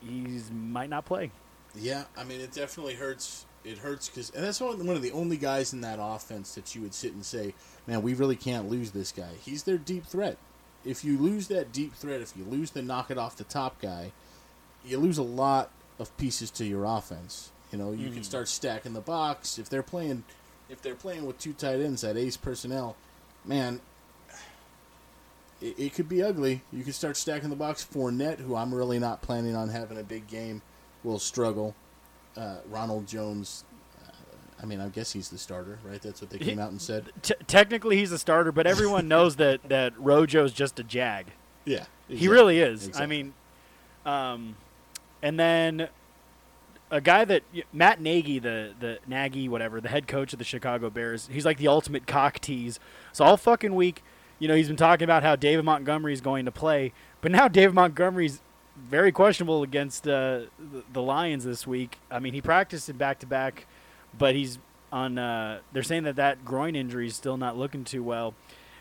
[0.01, 1.31] he's might not play.
[1.75, 3.47] Yeah, I mean, it definitely hurts.
[3.65, 6.75] It hurts because, and that's one, one of the only guys in that offense that
[6.75, 7.55] you would sit and say,
[7.87, 9.31] "Man, we really can't lose this guy.
[9.43, 10.37] He's their deep threat."
[10.85, 13.81] If you lose that deep threat, if you lose the knock it off the top
[13.81, 14.13] guy,
[14.85, 17.51] you lose a lot of pieces to your offense.
[17.73, 18.25] You know, you can mm.
[18.25, 20.25] start stacking the box if they're playing.
[20.69, 22.97] If they're playing with two tight ends, that ace personnel,
[23.45, 23.81] man,
[25.61, 26.63] it, it could be ugly.
[26.73, 27.85] You could start stacking the box.
[27.85, 30.63] Fournette, who I'm really not planning on having a big game,
[31.05, 31.75] will struggle.
[32.37, 33.65] Uh, Ronald Jones,
[34.05, 34.11] uh,
[34.63, 36.01] I mean, I guess he's the starter, right?
[36.03, 37.11] That's what they came out and said.
[37.23, 41.27] T- technically, he's a starter, but everyone knows that that Rojo's just a jag.
[41.65, 42.91] Yeah, He really is.
[42.95, 43.35] I mean,
[44.05, 44.57] um,
[45.23, 45.89] and then
[46.91, 47.43] a guy that
[47.73, 51.59] Matt Nagy, the the Nagy, whatever, the head coach of the Chicago Bears, he's like
[51.59, 52.79] the ultimate cock tease.
[53.13, 54.05] So all fucking week,
[54.39, 57.49] you know, he's been talking about how David Montgomery is going to play, but now
[57.49, 58.41] David Montgomery's
[58.77, 61.99] very questionable against uh, the, the Lions this week.
[62.11, 63.67] I mean, he practiced in back to back,
[64.17, 64.59] but he's
[64.93, 65.19] on.
[65.19, 68.35] Uh, they're saying that that groin injury is still not looking too well,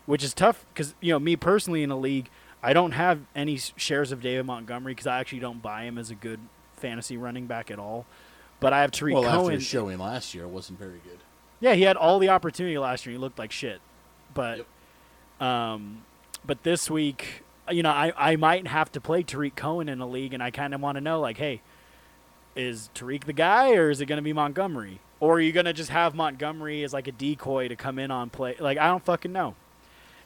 [0.04, 2.28] which is tough because you know me personally in a league,
[2.62, 6.10] I don't have any shares of David Montgomery because I actually don't buy him as
[6.10, 6.40] a good
[6.76, 8.06] fantasy running back at all.
[8.60, 9.54] But I have Tarik well, after Cohen.
[9.54, 11.18] his showing last year, it wasn't very good.
[11.60, 13.12] Yeah, he had all the opportunity last year.
[13.12, 13.80] He looked like shit,
[14.34, 14.66] but Yep.
[15.40, 16.02] Um,
[16.44, 20.06] but this week, you know, I, I might have to play Tarik Cohen in a
[20.06, 21.60] league, and I kind of want to know, like, hey,
[22.54, 25.00] is Tarik the guy, or is it going to be Montgomery?
[25.18, 28.10] Or are you going to just have Montgomery as like a decoy to come in
[28.10, 28.56] on play?
[28.58, 29.54] Like, I don't fucking know.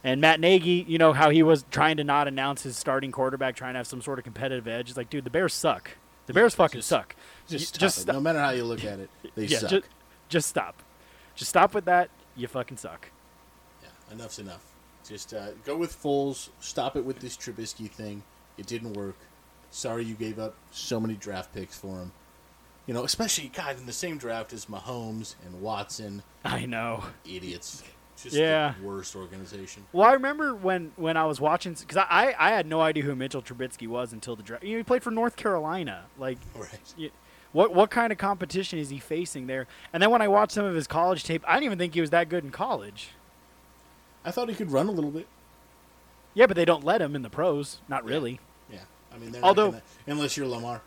[0.03, 3.55] And Matt Nagy, you know how he was trying to not announce his starting quarterback,
[3.55, 4.89] trying to have some sort of competitive edge.
[4.89, 5.91] It's like, dude, the Bears suck.
[6.27, 7.15] The Bears fucking just- suck.
[7.49, 8.15] Just, just stop.
[8.15, 9.71] no matter how you look at it, they yeah, suck.
[9.71, 9.87] Just,
[10.29, 10.83] just stop.
[11.35, 12.11] Just stop with that.
[12.37, 13.11] You fucking suck.
[13.83, 14.65] Yeah, enough's enough.
[15.11, 16.51] Just uh, go with Foles.
[16.61, 18.23] Stop it with this Trubisky thing.
[18.57, 19.17] It didn't work.
[19.71, 22.13] Sorry you gave up so many draft picks for him.
[22.87, 26.23] You know, especially God in the same draft as Mahomes and Watson.
[26.45, 27.03] I know.
[27.29, 27.83] Idiots.
[28.23, 28.75] Just Yeah.
[28.81, 29.85] the worst organization.
[29.93, 33.03] Well, I remember when, when I was watching because I, I I had no idea
[33.03, 34.63] who Mitchell Trubisky was until the draft.
[34.63, 36.05] You know, he played for North Carolina.
[36.19, 36.95] Like, Right.
[36.99, 37.11] y-
[37.53, 39.67] what what kind of competition is he facing there?
[39.93, 42.01] And then when I watched some of his college tape, I didn't even think he
[42.01, 43.09] was that good in college.
[44.25, 45.27] I thought he could run a little bit.
[46.35, 47.81] Yeah, but they don't let him in the pros.
[47.89, 48.39] Not really.
[48.71, 48.81] Yeah.
[49.13, 50.83] I mean, they're Although- gonna, unless you're Lamar.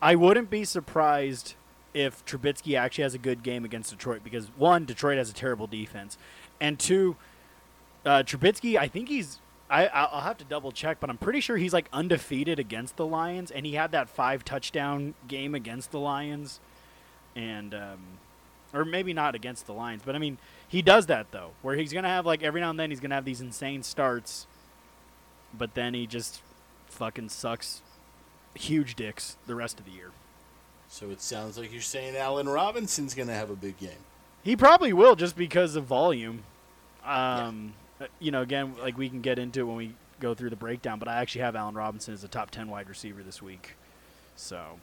[0.00, 1.54] I wouldn't be surprised
[1.94, 5.66] if Trubisky actually has a good game against Detroit because one, Detroit has a terrible
[5.68, 6.18] defense,
[6.60, 7.16] and two,
[8.04, 8.76] uh, Trubisky.
[8.76, 9.38] I think he's.
[9.70, 13.06] I- I'll have to double check, but I'm pretty sure he's like undefeated against the
[13.06, 16.58] Lions, and he had that five touchdown game against the Lions,
[17.36, 17.98] and um,
[18.74, 20.36] or maybe not against the Lions, but I mean
[20.72, 23.14] he does that though, where he's gonna have like every now and then he's gonna
[23.14, 24.46] have these insane starts,
[25.52, 26.40] but then he just
[26.86, 27.82] fucking sucks
[28.54, 30.10] huge dicks the rest of the year.
[30.88, 34.04] So it sounds like you're saying Allen Robinson's going to have a big game.
[34.42, 36.42] He probably will just because of volume.
[37.02, 40.50] Um, uh, You know, again, like we can get into it when we go through
[40.50, 43.40] the breakdown, but I actually have Allen Robinson as a top 10 wide receiver this
[43.40, 43.74] week.
[44.36, 44.78] So,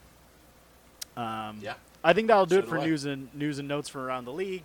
[1.15, 1.75] um, Yeah.
[2.03, 2.85] I think that'll do So it for I.
[2.85, 4.63] news and news and notes from around the league.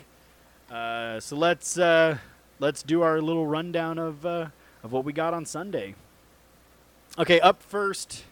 [0.74, 2.18] Uh, so let's uh,
[2.58, 4.46] let's do our little rundown of uh,
[4.82, 5.94] of what we got on Sunday.
[7.16, 8.24] Okay, up first.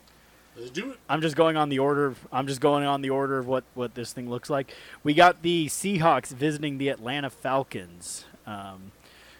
[0.56, 0.98] Let's do it.
[1.08, 2.06] I'm just going on the order.
[2.06, 4.74] Of, I'm just going on the order of what, what this thing looks like.
[5.04, 8.24] We got the Seahawks visiting the Atlanta Falcons.
[8.44, 8.90] Um,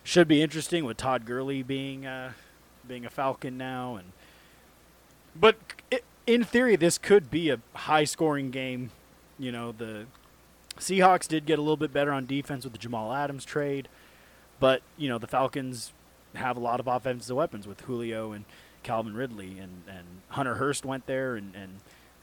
[0.05, 2.35] should be interesting with Todd Gurley being uh,
[2.87, 4.13] being a Falcon now, and
[5.35, 5.57] but
[5.93, 8.93] i in theory, this could be a high scoring game.
[9.41, 10.07] You know, the
[10.79, 13.89] Seahawks did get a little bit better on defense with the Jamal Adams trade,
[14.59, 15.93] but you know the Falcons
[16.35, 18.45] have a lot of offensive weapons with Julio and
[18.83, 21.81] Calvin Ridley and, and Hunter Hurst went there and, and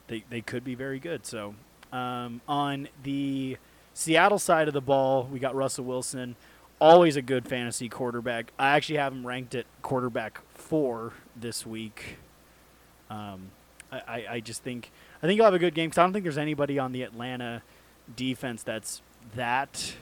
[0.07, 1.25] they, they could be very good.
[1.25, 1.55] So
[1.93, 3.57] um, on the
[3.93, 6.35] Seattle side of the ball, we got Russell Wilson,
[6.79, 8.51] always a good fantasy quarterback.
[8.57, 12.17] I actually have him ranked at quarterback four this week.
[13.09, 13.51] Um,
[13.91, 16.13] I, I, I just think I think he'll have a good game because I don't
[16.13, 17.61] think there's anybody on the Atlanta
[18.15, 19.01] defense that's
[19.35, 19.95] that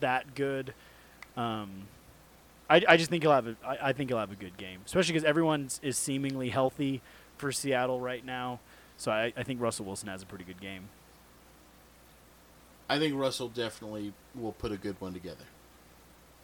[0.00, 0.74] that good.
[1.36, 1.88] Um,
[2.68, 4.80] I, I just think he'll have a I, I think he'll have a good game,
[4.86, 7.00] especially because everyone is seemingly healthy
[7.36, 8.60] for Seattle right now.
[8.96, 10.88] So I, I think Russell Wilson has a pretty good game.
[12.88, 15.44] I think Russell definitely will put a good one together.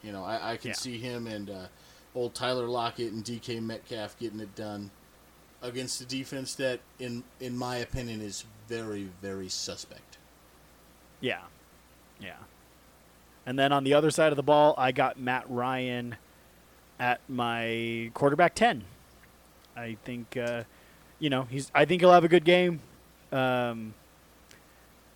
[0.03, 0.75] You know, I, I can Yeah.
[0.77, 1.67] see him and uh,
[2.15, 4.91] old Tyler Lockett and DK Metcalf getting it done
[5.63, 10.19] against a defense that, in in my opinion, is very very suspect.
[11.21, 11.41] Yeah,
[12.21, 12.37] yeah.
[13.47, 16.17] And then on the other side of the ball, I got Matt Ryan
[16.99, 18.85] at my quarterback ten.
[19.77, 20.65] I think, uh,
[21.19, 21.71] you know, he's.
[21.75, 22.81] I think he'll have a good game.
[23.33, 23.95] Um,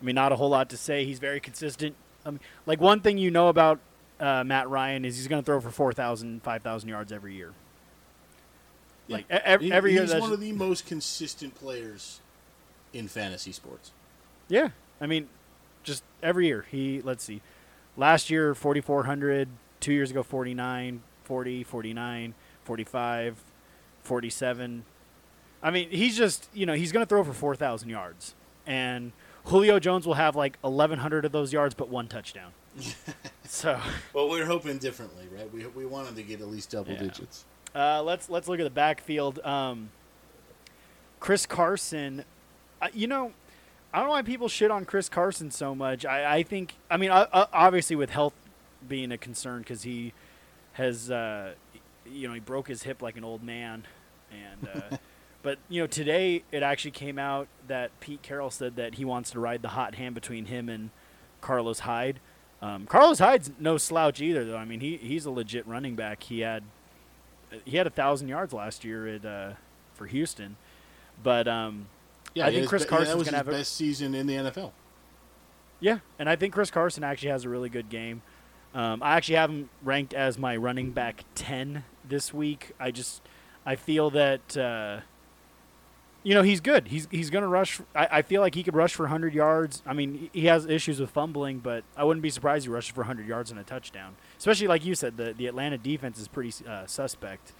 [0.00, 1.04] I mean, not a whole lot to say.
[1.04, 1.94] He's very consistent.
[2.24, 3.80] I mean, like one thing you know about
[4.20, 7.52] uh, Matt Ryan is he's going to throw for 4,000, 5,000 yards every year.
[9.08, 9.16] Yeah.
[9.16, 12.20] Like e- ev- He- every year, he's one of the most consistent players
[12.92, 13.92] in fantasy sports.
[14.48, 15.28] Yeah, I mean,
[15.84, 17.00] just every year he.
[17.02, 17.40] Let's see,
[17.96, 19.48] last year 4,400,
[19.80, 23.44] two years ago 49, 40, 49, 45,
[24.02, 24.84] 47.
[25.62, 28.34] I mean, he's just you know he's going to throw for 4,000 yards,
[28.66, 29.12] and
[29.46, 32.52] Julio Jones will have like 1,100 of those yards, but one touchdown.
[33.44, 33.80] so
[34.12, 35.52] Well, we're hoping differently, right?
[35.52, 36.98] We we want him to get at least double Yeah.
[37.02, 37.44] digits.
[37.76, 39.38] Uh, let's let's look at the backfield.
[39.40, 39.90] Um,
[41.20, 42.24] Chris Carson,
[42.80, 43.32] uh, you know,
[43.92, 46.06] I don't know why people shit on Chris Carson so much.
[46.06, 48.34] I, I think, I mean, uh, uh, obviously with health
[48.86, 50.14] being a concern because he
[50.74, 51.52] has, uh,
[52.10, 53.84] you know, he broke his hip like an old man,
[54.30, 54.96] and uh,
[55.42, 59.30] but you know today it actually came out that Pete Carroll said that he wants
[59.32, 60.90] to ride the hot hand between him and
[61.42, 62.20] Carlos Hyde.
[62.62, 64.56] Um, Carlos Hyde's no slouch either, though.
[64.56, 66.22] I mean, he he's a legit running back.
[66.22, 66.62] He had
[67.64, 69.52] he had a thousand yards last year at uh,
[69.94, 70.56] for Houston,
[71.22, 71.86] but um,
[72.40, 74.72] I think Chris be- Carson's was gonna his have a- best season in the NFL.
[75.80, 78.22] yeah, and I think Chris Carson actually has a really good game.
[78.74, 82.72] Um, I actually have him ranked as my running back ten this week.
[82.78, 83.22] I just
[83.64, 85.00] I feel that uh,
[86.22, 86.88] you know he's good.
[86.88, 87.80] He's he's gonna rush.
[87.94, 89.82] I, I feel like he could rush for 100 yards.
[89.86, 93.00] I mean he has issues with fumbling, but I wouldn't be surprised he rushes for
[93.02, 94.16] 100 yards and a touchdown.
[94.38, 97.52] Especially like you said, the the Atlanta defense is pretty uh, suspect.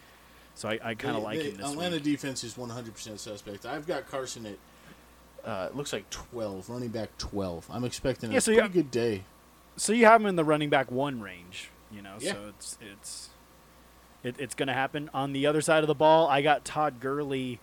[0.54, 2.04] So I, I kind of like they- him this Atlanta week.
[2.04, 3.66] defense is 100% suspect.
[3.66, 4.58] I've got Carson at,
[5.46, 7.68] uh, it looks like 12, running back 12.
[7.70, 9.24] I'm expecting Yeah, a so pretty good day.
[9.76, 12.14] So you have him in the running back one range, you know.
[12.20, 12.32] Yeah.
[12.32, 13.28] So it's it's
[14.22, 15.10] it, it's going to happen.
[15.12, 17.60] On the other side of the ball, I got Todd Gurley.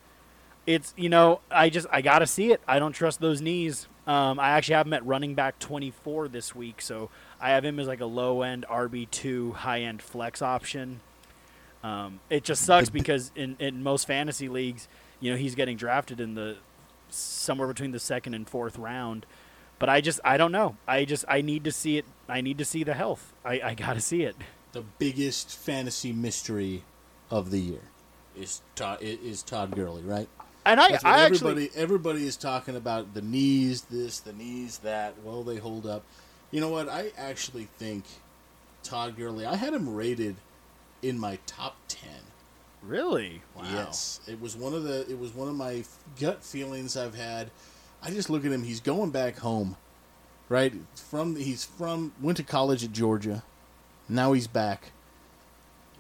[0.67, 2.62] It's you know I just I got to see it.
[2.67, 3.88] I don't trust those knees.
[4.06, 7.10] Um, I actually have him at running back 24 this week, so
[7.43, 11.01] I have him as like a low end RB two, high end flex option.
[11.84, 14.88] Um, it just sucks The because in, in most fantasy leagues,
[15.19, 16.56] you know, he's getting drafted in the
[17.10, 19.25] somewhere between the second and fourth round.
[19.77, 20.77] But I just I don't know.
[20.88, 22.06] I just I need to see it.
[22.29, 23.34] I need to see the health.
[23.43, 24.38] I, I got to see it.
[24.71, 26.86] The biggest fantasy mystery
[27.29, 27.82] of the year
[28.38, 30.29] is Todd, is Todd Gurley, right?
[30.65, 35.21] And I I everybody actually everybody is talking about the knees, this, the knees, that.
[35.25, 36.06] Will they hold up?
[36.53, 36.87] You know what?
[36.87, 38.03] I actually think
[38.83, 39.43] Todd Gurley.
[39.45, 40.35] I had him rated
[41.01, 42.21] in my top ten.
[42.83, 43.63] really wow.
[43.73, 45.01] Yes, it was one of the.
[45.09, 45.83] It was one of my
[46.19, 47.49] gut feelings I've had.
[48.03, 48.61] I just look at him.
[48.63, 49.77] He's going back home,
[50.47, 50.73] right?
[51.09, 53.41] From he's from went to college at Georgia.
[54.07, 54.91] Now he's back.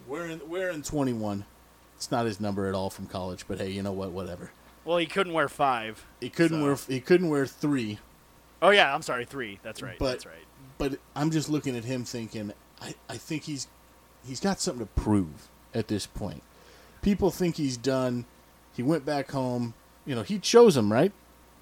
[0.07, 1.45] We're in we're in twenty one.
[1.95, 4.11] It's not his number at all from college, but hey, you know what?
[4.11, 4.51] Whatever.
[4.85, 6.05] Well, he couldn't wear five.
[6.19, 7.97] He couldn't So- wear he couldn't wear three,
[8.63, 9.59] Oh yeah, I'm sorry, three.
[9.61, 9.99] That's right.
[9.99, 10.35] But- That's right.
[10.79, 13.67] but I'm just looking at him thinking I, I think he's
[14.25, 16.41] he's got something to prove at this point.
[17.01, 18.25] People think he's done.
[18.73, 19.73] He went back home.
[20.05, 21.11] You know, he chose him, right?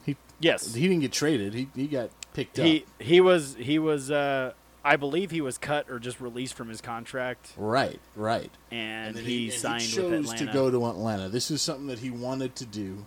[0.05, 0.73] He Yes.
[0.73, 1.53] he didn't get traded.
[1.53, 2.65] He he got picked up.
[2.65, 6.69] He he was he was uh I believe he was cut or just released from
[6.69, 8.49] his contract right, right.
[8.71, 10.45] and, then he, and signed he chose with Atlanta.
[10.47, 11.29] to go to Atlanta.
[11.29, 13.05] This is something that he wanted to do.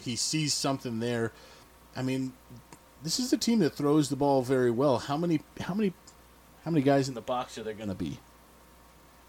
[0.00, 1.32] He sees something there.
[1.94, 2.32] I mean,
[3.02, 4.98] this is a team that throws the ball very well.
[4.98, 5.92] How many how many
[6.64, 8.18] how many guys in the box are there going to be?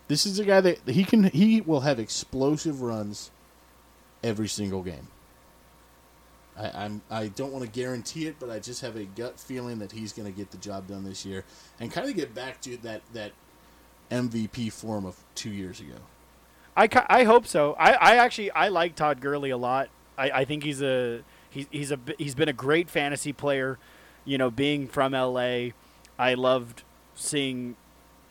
[0.07, 3.31] This is a guy that he can he will have explosive runs
[4.23, 5.07] every single game.
[6.57, 9.79] I, I'm I don't want to guarantee it, but I just have a gut feeling
[9.79, 11.45] that he's going to get the job done this year
[11.79, 13.31] and kind of get back to that that
[14.09, 15.95] MVP form of two years ago.
[16.75, 17.73] I, I hope so.
[17.73, 19.89] I, I actually I like Todd Gurley a lot.
[20.17, 23.77] I, I think he's a he's he's a he's been a great fantasy player.
[24.25, 25.69] You know, being from LA,
[26.17, 26.83] I loved
[27.13, 27.75] seeing.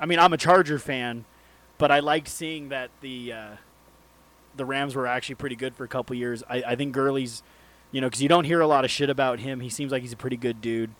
[0.00, 1.24] I mean, I'm a Charger fan,
[1.78, 3.48] but I liked seeing that the uh,
[4.56, 6.42] the Rams were actually pretty good for a couple years.
[6.48, 7.42] I, I think Gurley's,
[7.92, 9.60] you know, because you don't hear a lot of shit about him.
[9.60, 10.90] He seems like he's a pretty good dude.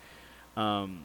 [0.57, 1.05] Um,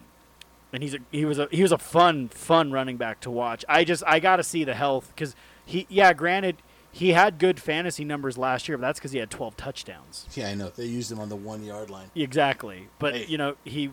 [0.72, 3.64] and he's a he was a he was a fun fun running back to watch.
[3.68, 6.56] I just I got to see the health because he yeah granted
[6.96, 10.26] he had good fantasy numbers last year, but that's because he had 12 touchdowns.
[10.34, 12.10] Yeah, I know they used him on the one yard line.
[12.14, 13.26] Exactly, but Hey.
[13.26, 13.90] you know he.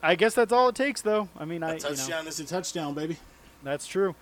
[0.00, 1.28] I guess that's all it takes, though.
[1.36, 3.16] I mean, I A you know, touchdown is a touchdown, baby.
[3.64, 4.14] that's true.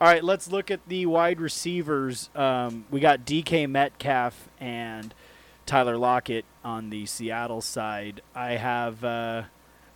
[0.00, 2.28] All right, let's look at the wide receivers.
[2.34, 5.14] Um, we got DK Metcalf and
[5.64, 8.20] Tyler Lockett on the Seattle side.
[8.34, 9.44] I have, uh,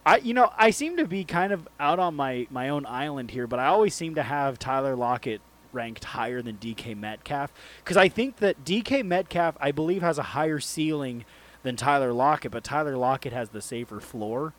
[0.07, 3.33] I you know, I seem to be kind of out on my my own island
[3.33, 5.43] here, but I always seem to have Tyler Lockett
[5.77, 7.53] ranked higher than DK Metcalf
[7.85, 11.25] because I think that DK Metcalf, I believe, has a higher ceiling
[11.63, 14.55] than Tyler Lockett, but Tyler Lockett has the safer floor.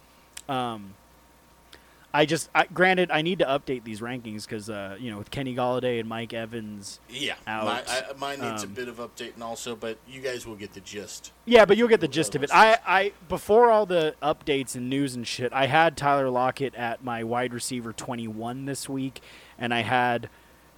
[0.48, 0.94] Um,
[2.14, 5.30] I just, I, granted, I need to update these rankings because, uh, you know, with
[5.30, 7.00] Kenny Golladay and Mike Evans.
[7.10, 7.66] Yeah, Out.
[7.66, 10.74] My, I, mine needs Um, a bit of updating also, but you guys will get
[10.74, 11.32] the gist.
[11.46, 12.50] Yeah, but you'll get the gist of it.
[12.54, 17.04] I, I before all the updates and news and shit, I had Tyler Lockett at
[17.04, 19.22] my wide receiver 21 this week,
[19.60, 20.30] and I had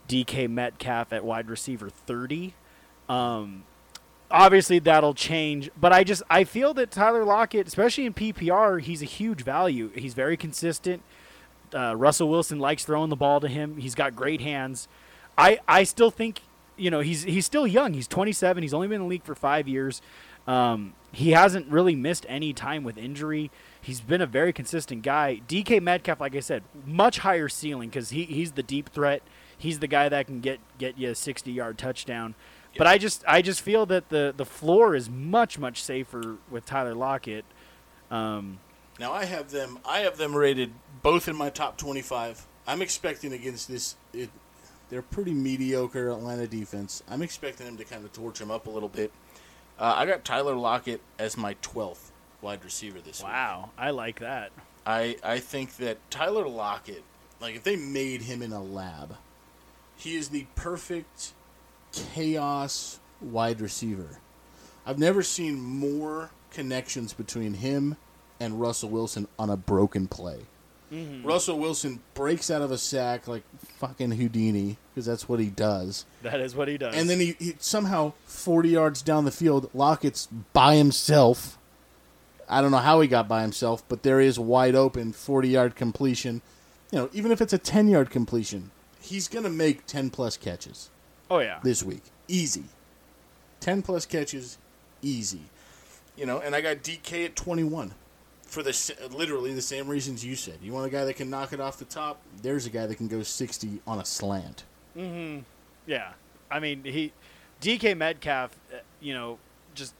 [0.10, 2.54] DK Metcalf at wide receiver 30.
[3.08, 3.64] Um,
[4.30, 9.02] obviously that'll change, but I just I feel that Tyler Lockett, especially in PPR, he's
[9.02, 9.90] a huge value.
[9.96, 11.04] He's very consistent.
[11.74, 13.78] Uh, Russell Wilson likes throwing the ball to him.
[13.78, 14.88] He's got great hands.
[15.38, 16.42] I I still think
[16.76, 17.94] you know he's he's still young.
[17.94, 18.64] He's 27.
[18.64, 20.02] He's only been in the league for five years.
[20.48, 23.52] Um, he hasn't really missed any time with injury.
[23.82, 25.42] He's been a very consistent guy.
[25.48, 29.22] DK Metcalf, like I said, much higher ceiling because he, he's the deep threat.
[29.60, 32.34] He's the guy that can get get you a 60 yard touchdown.
[32.78, 36.66] But I just I just feel that the the floor is much much safer with
[36.66, 37.46] Tyler Lockett.
[38.10, 38.60] Um,
[39.00, 39.80] Now I have them.
[39.86, 40.72] I have them rated
[41.04, 42.46] both in my top twenty-five.
[42.68, 43.96] I'm expecting against this.
[44.14, 44.30] It,
[44.90, 47.04] they're pretty mediocre Atlanta defense.
[47.08, 49.12] I'm expecting them to kind of torch them up a little bit.
[49.78, 53.28] Uh, I got Tyler Lockett as my twelfth wide receiver this week.
[53.30, 54.52] wow, I like that.
[54.86, 57.04] I I think that Tyler Lockett
[57.42, 59.16] like if they made him in a lab,
[60.00, 61.34] he is the perfect
[61.92, 64.20] chaos wide receiver.
[64.86, 67.98] I've never seen more connections between him
[68.40, 70.40] and Russell Wilson on a broken play.
[70.92, 71.28] Mm-hmm.
[71.28, 73.44] Russell Wilson breaks out of a sack like
[73.78, 76.06] fucking Houdini because that's what he does.
[76.24, 76.96] That is what he does.
[76.96, 81.58] And then he, he somehow 40 yards down the field, Lockett's by himself.
[82.48, 85.76] I don't know how he got by himself, but there is wide open 40 yard
[85.76, 86.42] completion.
[86.92, 88.72] You know, even if it's a 10 yard completion,
[89.02, 90.90] he's going to make 10 plus catches
[91.30, 92.04] oh yeah, this week.
[92.28, 92.66] Easy.
[93.60, 94.58] 10 plus catches,
[95.02, 95.42] easy.
[96.16, 97.94] You know, and I got DK at 21
[98.44, 100.58] for the literally the same reasons you said.
[100.62, 102.22] You want a guy that can knock it off the top?
[102.42, 104.64] There's a guy that can go 60 on a slant.
[104.96, 106.12] yeah.
[106.52, 107.14] I mean, he
[107.62, 109.38] DK Metcalf, uh, you know,
[109.76, 109.94] just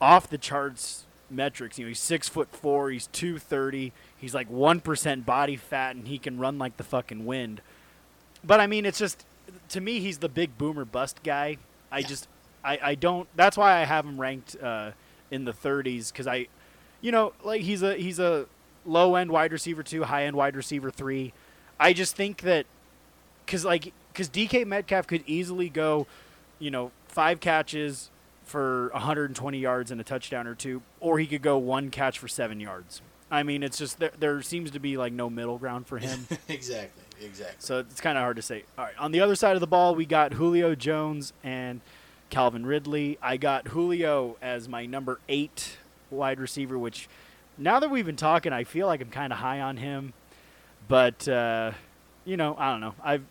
[0.00, 1.78] off the charts metrics.
[1.78, 2.90] You know, he's six foot four.
[2.90, 3.92] He's two thirty.
[4.16, 7.60] He's like one percent body fat, and he can run like the fucking wind.
[8.44, 9.24] But I mean, it's just
[9.70, 11.58] to me, he's the big boomer bust guy.
[11.90, 12.28] I just,
[12.64, 13.28] I, I don't.
[13.36, 14.92] That's why I have him ranked uh,
[15.30, 16.46] in the 30s because I,
[17.00, 18.46] you know, like he's a he's a
[18.84, 21.32] low end wide receiver two, high end wide receiver three.
[21.78, 22.66] I just think that
[23.44, 26.06] because like because DK Metcalf could easily go,
[26.58, 28.10] you know, five catches
[28.44, 32.26] for 120 yards and a touchdown or two, or he could go one catch for
[32.28, 33.00] seven yards.
[33.30, 36.26] I mean, it's just there, there seems to be like no middle ground for him.
[36.48, 37.04] exactly.
[37.20, 37.56] Exactly.
[37.58, 38.64] So it's kind of hard to say.
[38.78, 41.80] All right, on the other side of the ball, we got Julio Jones and
[42.30, 43.18] Calvin Ridley.
[43.22, 45.78] I got Julio as my number eight
[46.10, 47.08] wide receiver, which
[47.58, 50.12] now that we've been talking, I feel like I'm kind of high on him.
[50.88, 51.72] But uh,
[52.24, 52.94] you know, I don't know.
[53.02, 53.24] I've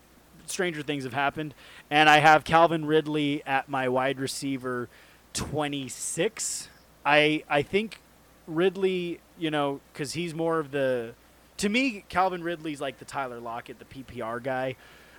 [0.46, 1.54] stranger things have happened,
[1.90, 4.88] and I have Calvin Ridley at my wide receiver
[5.32, 6.68] 26.
[7.04, 8.00] I I think
[8.46, 11.14] Ridley, you know, because he's more of the
[11.60, 14.76] to me, Calvin Ridley's like the Tyler Lockett, the PPR guy.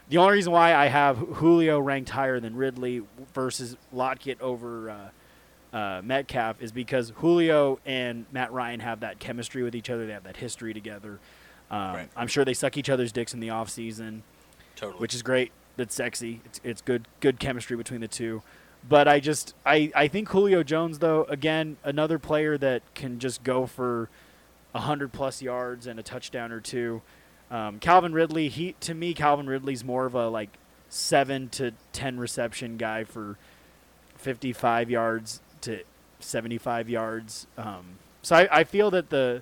[0.10, 3.02] The only reason why I have Julio ranked higher than Ridley
[3.34, 9.64] versus Lockett over uh, uh, Metcalf is because Julio and Matt Ryan have that chemistry
[9.64, 10.06] with each other.
[10.06, 11.20] They have that history together.
[11.70, 12.10] Um, Right.
[12.18, 14.24] I'm sure they suck each other's dicks in the off season,
[14.76, 15.00] Totally.
[15.00, 15.52] which is great.
[15.78, 16.42] That's sexy.
[16.46, 18.42] It's, it's good good chemistry between the two.
[18.90, 23.44] But I just I, I think Julio Jones though again another player that can just
[23.44, 24.10] go for
[24.80, 27.02] hundred plus yards and a touchdown or two.
[27.50, 30.58] Um, Calvin Ridley, he to me Calvin Ridley's more of a like
[30.90, 33.38] seven to ten reception guy for
[34.16, 35.84] fifty five yards to
[36.20, 37.48] seventy five yards.
[37.58, 39.42] Um, so I, I feel that the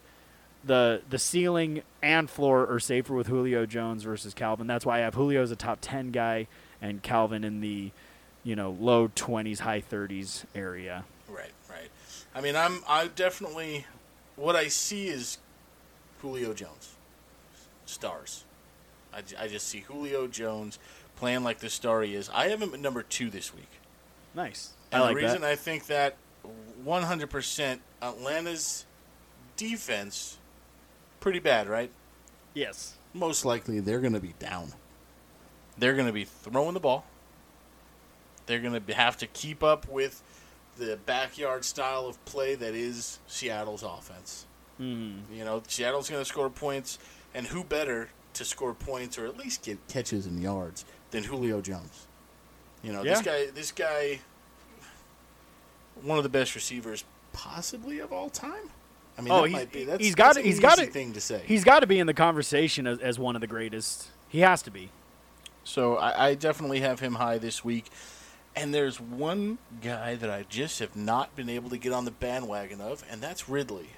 [0.64, 4.68] the the ceiling and floor are safer with Julio Jones versus Calvin.
[4.68, 6.48] That's why I have Julio as a top ten guy
[6.82, 7.92] and Calvin in the
[8.44, 11.06] you know low twenties, high thirties area.
[11.28, 11.90] Right, right.
[12.34, 13.86] I mean, I'm I definitely
[14.40, 15.38] what I see is
[16.22, 16.96] Julio Jones
[17.86, 18.46] stars.
[19.14, 20.78] I just see Julio Jones
[21.16, 22.30] playing like the star he is.
[22.34, 23.70] I have him at number two this week.
[24.36, 24.74] Nice.
[24.92, 25.50] And I like the reason that.
[25.50, 26.16] I think that
[26.86, 28.86] 100% Atlanta's
[29.58, 30.38] defense
[31.20, 31.92] pretty bad, right?
[32.54, 32.96] yes.
[33.14, 34.72] Most likely they're going to be down.
[35.78, 37.06] They're going to be throwing the ball.
[38.46, 40.22] They're going to have to keep up with
[40.80, 44.46] the backyard style of play that is Seattle's offense.
[44.80, 45.22] Mm.
[45.34, 46.98] You know, Seattle's going to score points,
[47.34, 51.62] and who better to score points or at least get catches and yards than Julio
[51.62, 52.08] Jones?
[52.82, 54.20] You know, this guy, this guy,
[56.02, 57.04] one of the best receivers
[57.34, 58.70] possibly of all time.
[59.18, 61.12] I mean, Oh, that he's- might be that's, he's got that's he's got it- thing
[61.14, 61.44] to say.
[61.46, 64.08] He's got to be in the conversation as, as one of the greatest.
[64.30, 64.90] He has to be.
[65.66, 67.88] So I, I definitely have him high this week.
[68.60, 72.12] And there's one guy that I just have not been able to get on the
[72.12, 73.92] bandwagon of, and that's Ridley.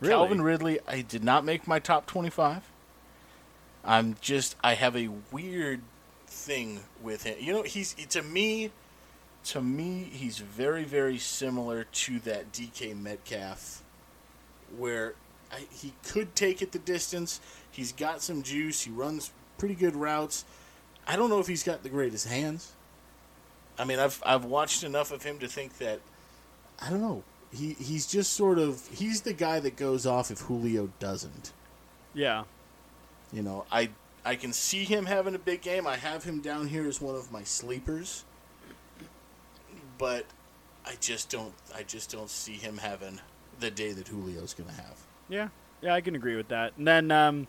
[0.00, 0.12] Really?
[0.12, 2.70] Calvin Ridley, I did not make my top 25.
[3.82, 5.80] I'm just, I have a weird
[6.26, 7.36] thing with him.
[7.40, 8.70] You know, he's, to me,
[9.44, 13.82] to me, he's very, very similar to that DK Metcalf,
[14.76, 15.14] where
[15.50, 17.40] I, he could take it the distance.
[17.70, 18.82] He's got some juice.
[18.82, 20.44] He runs pretty good routes.
[21.06, 22.74] I don't know if he's got the greatest hands.
[23.78, 26.00] I mean, I've I've watched enough of him to think that
[26.80, 27.22] I don't know.
[27.52, 31.52] He he's just sort of he's the guy that goes off if Julio doesn't.
[32.14, 32.44] Yeah.
[33.32, 33.90] You know, I
[34.24, 35.86] I can see him having a big game.
[35.86, 38.24] I have him down here as one of my sleepers.
[39.96, 40.26] But
[40.84, 43.20] I just don't I just don't see him having
[43.60, 44.96] the day that Julio's going to have.
[45.28, 45.48] Yeah.
[45.80, 46.72] Yeah, I can agree with that.
[46.76, 47.46] And then um,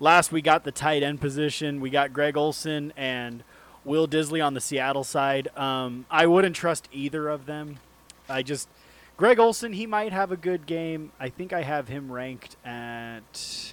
[0.00, 1.80] last we got the tight end position.
[1.80, 3.42] We got Greg Olsen and
[3.88, 5.48] Will Dissly on the Seattle side.
[5.56, 7.78] Um, I wouldn't trust either of them.
[8.28, 8.68] I just
[9.16, 11.10] Greg Olsen, he might have a good game.
[11.18, 13.72] I think I have him ranked at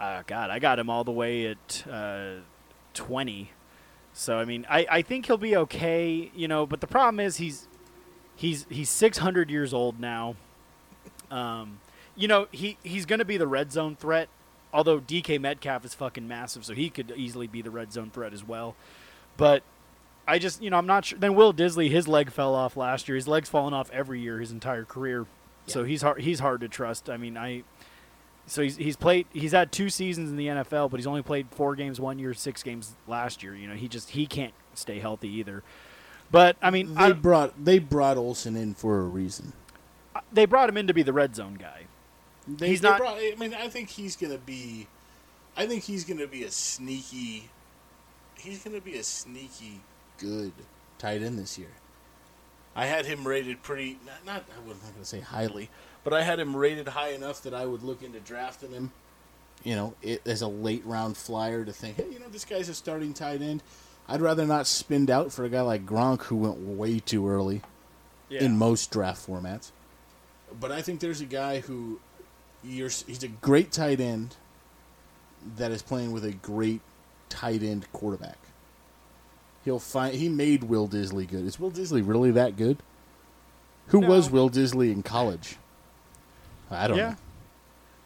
[0.00, 2.40] Uh, God, I got him all the way at uh,
[2.94, 3.50] 20.
[4.12, 6.66] So I mean, I, I think he'll be okay, you know.
[6.66, 7.68] But the problem is he's
[8.34, 10.34] he's he's 600 years old now.
[11.30, 11.80] Um,
[12.16, 14.28] you know he he's going to be the red zone threat.
[14.76, 18.34] Although DK Metcalf is fucking massive, so he could easily be the red zone threat
[18.34, 18.76] as well.
[19.38, 19.62] But
[20.28, 21.18] I just you know I'm not sure.
[21.18, 23.16] Then Will Dissly, his leg fell off last year.
[23.16, 25.24] His leg's fallen off every year his entire career.
[25.66, 27.08] So he's hard he's hard to trust.
[27.08, 27.62] I mean I
[28.46, 31.46] so he's he's played he's had two seasons in the NFL, but he's only played
[31.52, 33.54] four games one year, six games last year.
[33.56, 35.62] You know, he just he can't stay healthy either.
[36.30, 39.54] But I mean, They I, brought they brought Olsen in for a reason.
[40.30, 41.86] they brought him in to be the red zone guy.
[42.48, 44.86] They, He's they not- Brought, I mean, I think he's gonna be.
[45.56, 47.48] I think he's gonna be a sneaky.
[48.38, 49.80] He's gonna be a sneaky
[50.18, 50.52] good
[50.98, 51.70] tight end this year.
[52.74, 53.98] I had him rated pretty.
[54.06, 55.70] Not, not I wasn't gonna say highly,
[56.04, 58.92] but I had him rated high enough that I would look into drafting him.
[59.64, 62.68] You know, it, as a late round flyer to think, hey, you know, this guy's
[62.68, 63.62] a starting tight end.
[64.06, 67.62] I'd rather not spend out for a guy like Gronk who went way too early
[68.28, 68.44] Yeah.
[68.44, 69.72] in most draft formats.
[70.60, 71.98] But I think there's a guy who
[72.66, 74.36] you're he's a great tight end
[75.56, 76.80] that is playing with a great
[77.28, 78.38] tight end quarterback.
[79.64, 81.44] He'll find he made Will Dissly good.
[81.44, 82.78] Is Will Dissly really that good?
[83.88, 84.08] Who No.
[84.08, 85.56] was Will Dissly in college?
[86.70, 87.10] I don't yeah.
[87.10, 87.16] know.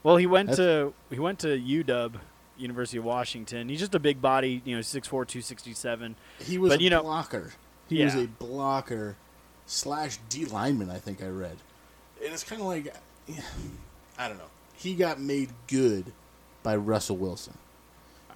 [0.03, 2.19] Well, he went That's- to he went to UW,
[2.57, 3.69] University of Washington.
[3.69, 6.17] He's just a big body, you know, 6'4", 267.
[6.39, 7.53] He was But, a you know- blocker.
[7.89, 9.17] He was a blocker
[9.67, 10.91] slash D lineman.
[10.91, 11.57] I think I read,
[12.25, 12.95] and it's kind of like
[14.21, 14.45] I don't know.
[14.77, 16.13] He got made good
[16.63, 17.55] by Russell Wilson.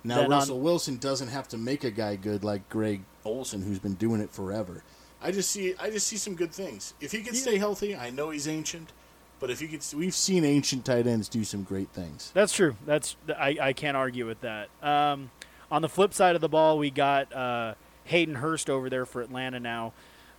[0.03, 3.63] Now Then on- Russell Wilson doesn't have to make a guy good like Greg Olsen,
[3.63, 4.83] who's been doing it forever.
[5.23, 6.95] I just see I just see some good things.
[7.01, 8.93] If he can stay healthy, I know he's ancient,
[9.41, 12.31] but if he could, we've seen ancient tight ends do some great things.
[12.35, 12.77] That's true.
[12.87, 14.69] That's I, I can't argue with that.
[14.83, 15.31] Um,
[15.71, 17.75] on the flip side of the ball, we got uh,
[18.05, 19.93] Hayden Hurst over there for Atlanta now,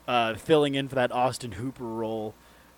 [0.08, 2.34] uh, filling in for that Austin Hooper role.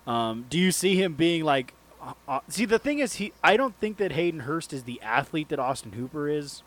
[0.06, 1.74] Um, do you see him being like?
[2.00, 5.00] Uh, uh, see, the thing is, he I don't think that Hayden Hurst is the
[5.02, 6.62] athlete that Austin Hooper is.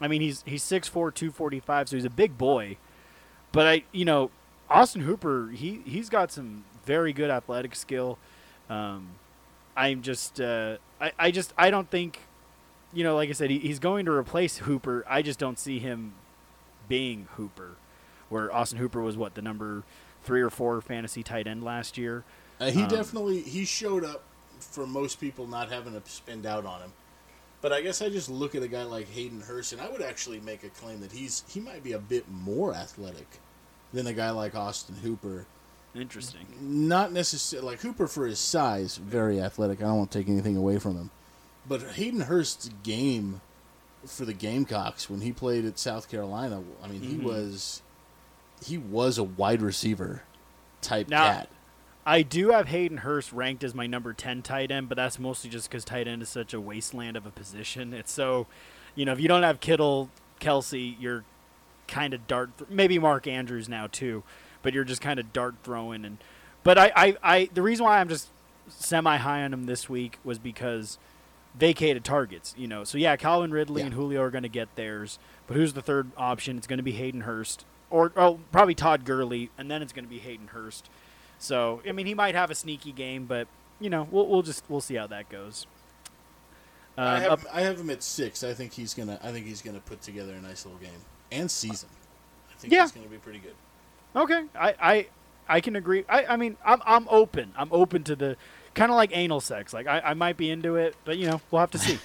[0.00, 2.76] I mean, he's he's 6'4", 245, so he's a big boy.
[3.52, 4.30] But I, you know,
[4.68, 8.18] Austin Hooper, he he's got some very good athletic skill.
[8.68, 9.08] Um,
[9.76, 12.20] I'm just, uh, I, I just, I don't think,
[12.92, 15.04] you know, like I said, he, he's going to replace Hooper.
[15.08, 16.14] I just don't see him
[16.88, 17.76] being Hooper,
[18.28, 19.82] where Austin Hooper was what the number
[20.24, 22.24] three or four fantasy tight end last year.
[22.58, 24.22] Uh, he Um, definitely he showed up
[24.60, 26.92] for most people not having to spend out on him.
[27.62, 30.02] But I guess I just look at a guy like Hayden Hurst, and I would
[30.02, 33.26] actually make a claim that he's he might be a bit more athletic
[33.92, 35.46] than a guy like Austin Hooper.
[35.94, 36.46] Interesting.
[36.60, 39.80] Not necessarily like Hooper for his size, very athletic.
[39.80, 41.10] I don't want to take anything away from him,
[41.66, 43.40] but Hayden Hurst's game
[44.06, 47.22] for the Gamecocks when he played at South Carolina, I mean, he Mhm.
[47.22, 47.82] was
[48.64, 50.22] he was a wide receiver
[50.82, 51.48] type Now- cat.
[52.06, 55.50] I do have Hayden Hurst ranked as my number 10 tight end, but that's mostly
[55.50, 57.92] just because tight end is such a wasteland of a position.
[57.92, 58.46] It's so,
[58.94, 60.08] you know, if you don't have Kittle,
[60.40, 61.24] Kelce, you're
[61.88, 62.56] kind of dart.
[62.58, 64.22] Th- maybe Mark Andrews now too,
[64.62, 66.04] but you're just kind of dart throwing.
[66.04, 66.18] And
[66.62, 68.28] but I, I, I, the reason why I'm just
[68.68, 70.98] semi high on him this week was because
[71.56, 72.54] vacated targets.
[72.56, 73.86] You know, so yeah, Calvin Ridley Yeah.
[73.86, 76.56] and Julio are going to get theirs, but who's the third option?
[76.56, 80.04] It's going to be Hayden Hurst, or oh, probably Todd Gurley, and then it's going
[80.04, 80.88] to be Hayden Hurst.
[81.38, 83.46] So I mean, he might have a sneaky game, but
[83.80, 85.66] you know, we'll we'll just we'll see how that goes.
[86.98, 88.42] I Um, have up- him, I have him at six.
[88.42, 89.18] I think he's gonna.
[89.22, 91.88] I think he's gonna put together a nice little game and season.
[92.50, 92.82] I think Yeah.
[92.82, 93.54] he's gonna be pretty good.
[94.14, 95.06] okay, I, I
[95.48, 96.04] I can agree.
[96.08, 97.52] I, I mean, I'm I'm open.
[97.56, 98.36] I'm open to the
[98.74, 99.74] kind of like anal sex.
[99.74, 101.98] Like I, I might be into it, but you know, we'll have to see.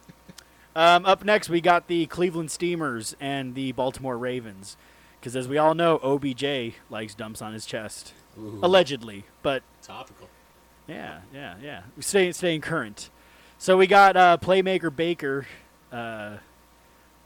[0.76, 4.76] um, up next, we got the Cleveland Steamers and the Baltimore Ravens,
[5.18, 10.28] because as we all know, OBJ likes dumps on his chest, Ooh, allegedly, but topical.
[10.86, 11.82] Yeah, yeah, yeah.
[11.96, 13.10] We stay staying current.
[13.58, 15.46] So we got uh, playmaker Baker
[15.92, 16.36] uh,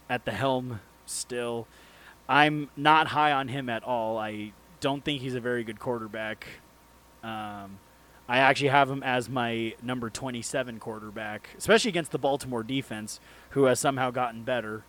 [0.09, 1.67] at the helm still.
[2.29, 4.19] I'm not high on him at all.
[4.19, 6.47] I don't think he's a very good quarterback.
[7.23, 7.79] Um,
[8.29, 13.65] I actually have him as my number 27 quarterback, especially against the Baltimore defense, who
[13.65, 14.85] has somehow gotten better.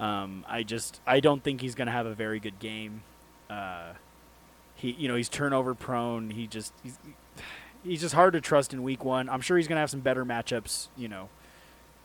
[0.00, 3.02] Um, I just I don't think he's going to have a very good game.
[3.48, 3.92] Uh,
[4.84, 6.30] he you know he's turnover prone.
[6.30, 6.98] He just he's,
[7.82, 9.30] he's just hard to trust in week one.
[9.30, 11.28] I'm sure he's going to have some better matchups, you know,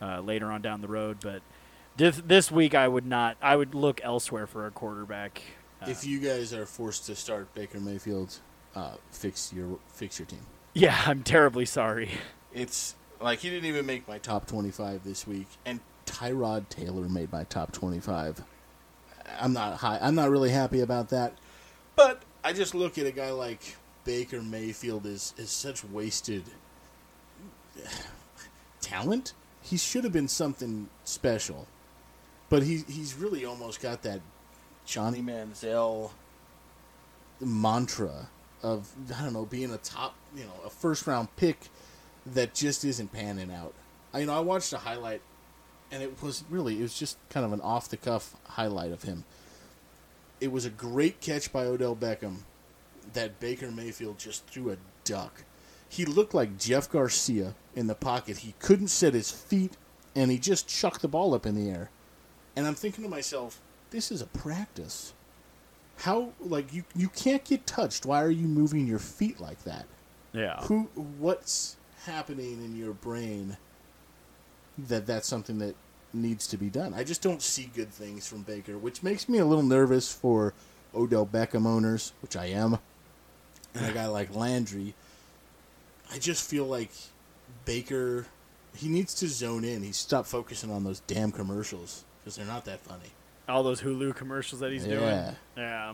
[0.01, 1.17] uh, later on down the road.
[1.21, 1.41] But
[1.97, 3.35] this this week, I would not.
[3.41, 5.41] I would look elsewhere for a quarterback.
[5.81, 8.37] Uh, if you guys are forced to start Baker Mayfield,
[8.75, 10.45] uh, fix your fix your team.
[10.73, 12.11] yeah, I'm terribly sorry.
[12.53, 17.31] It's Like he didn't even make my top 25 this week, and Tyrod Taylor made
[17.31, 18.41] my top 25.
[19.39, 19.99] I'm not high.
[20.01, 21.33] I'm not really happy about that,
[21.95, 23.75] but I just look at a guy like
[24.05, 26.43] Baker Mayfield is is such wasted
[28.81, 29.33] talent.
[29.61, 31.67] He should have been something special,
[32.49, 34.21] but he he's really almost got that
[34.85, 36.11] Johnny Manziel
[37.41, 38.29] mantra
[38.63, 41.57] of I don't know being a top you know a first round pick
[42.25, 43.73] that just isn't panning out.
[44.13, 45.21] I, you know I watched a highlight
[45.91, 49.03] and it was really it was just kind of an off the cuff highlight of
[49.03, 49.25] him.
[50.39, 52.39] It was a great catch by Odell Beckham
[53.13, 55.43] that Baker Mayfield just threw a duck.
[55.87, 58.39] He looked like Jeff Garcia in the pocket.
[58.39, 59.75] He couldn't set his feet
[60.15, 61.89] and he just chucked the ball up in the air.
[62.55, 63.61] And I'm thinking to myself,
[63.91, 65.13] this is a practice.
[65.97, 68.05] How like you you can't get touched.
[68.05, 69.85] Why are you moving your feet like that?
[70.31, 70.61] Yeah.
[70.63, 73.57] Who what's happening in your brain
[74.77, 75.75] that that's something that
[76.13, 76.93] needs to be done.
[76.93, 80.53] I just don't see good things from Baker, which makes me a little nervous for
[80.95, 82.79] Odell Beckham owners, which I am,
[83.75, 84.93] and a guy like Landry.
[86.11, 86.91] I just feel like
[87.65, 88.25] Baker,
[88.75, 89.83] he needs to zone in.
[89.83, 93.11] He stopped focusing on those damn commercials because they're not that funny.
[93.47, 94.95] All those Hulu commercials that he's Yeah.
[94.95, 95.35] doing.
[95.57, 95.93] Yeah.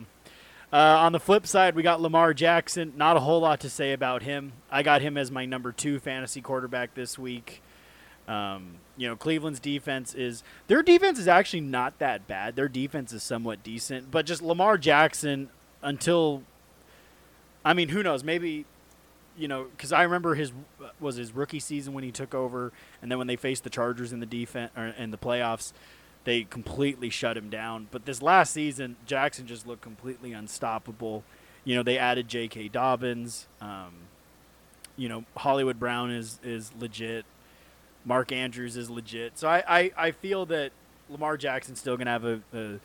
[0.72, 2.92] Uh, on the flip side, we got Lamar Jackson.
[2.96, 4.52] Not a whole lot to say about him.
[4.70, 7.62] I got him as my number two fantasy quarterback this week.
[8.28, 12.56] Um, you know, Cleveland's defense is their defense is actually not that bad.
[12.56, 15.50] Their defense is somewhat decent, but just Lamar Jackson
[15.82, 16.42] until
[17.64, 18.24] I mean, who knows?
[18.24, 18.64] Maybe
[19.36, 20.52] you know, because I remember his
[20.98, 22.72] was his rookie season when he took over,
[23.02, 25.72] and then when they faced the Chargers in the defense or in the playoffs,
[26.24, 27.88] they completely shut him down.
[27.90, 31.22] But this last season, Jackson just looked completely unstoppable.
[31.64, 32.68] You know, they added J.K.
[32.68, 33.46] Dobbins.
[33.60, 33.92] Um,
[34.96, 37.24] you know, Hollywood Brown is is legit.
[38.06, 39.36] Mark Andrews is legit.
[39.36, 40.72] So I, I, I feel that
[41.10, 42.78] Lamar Jackson's still going to have a, a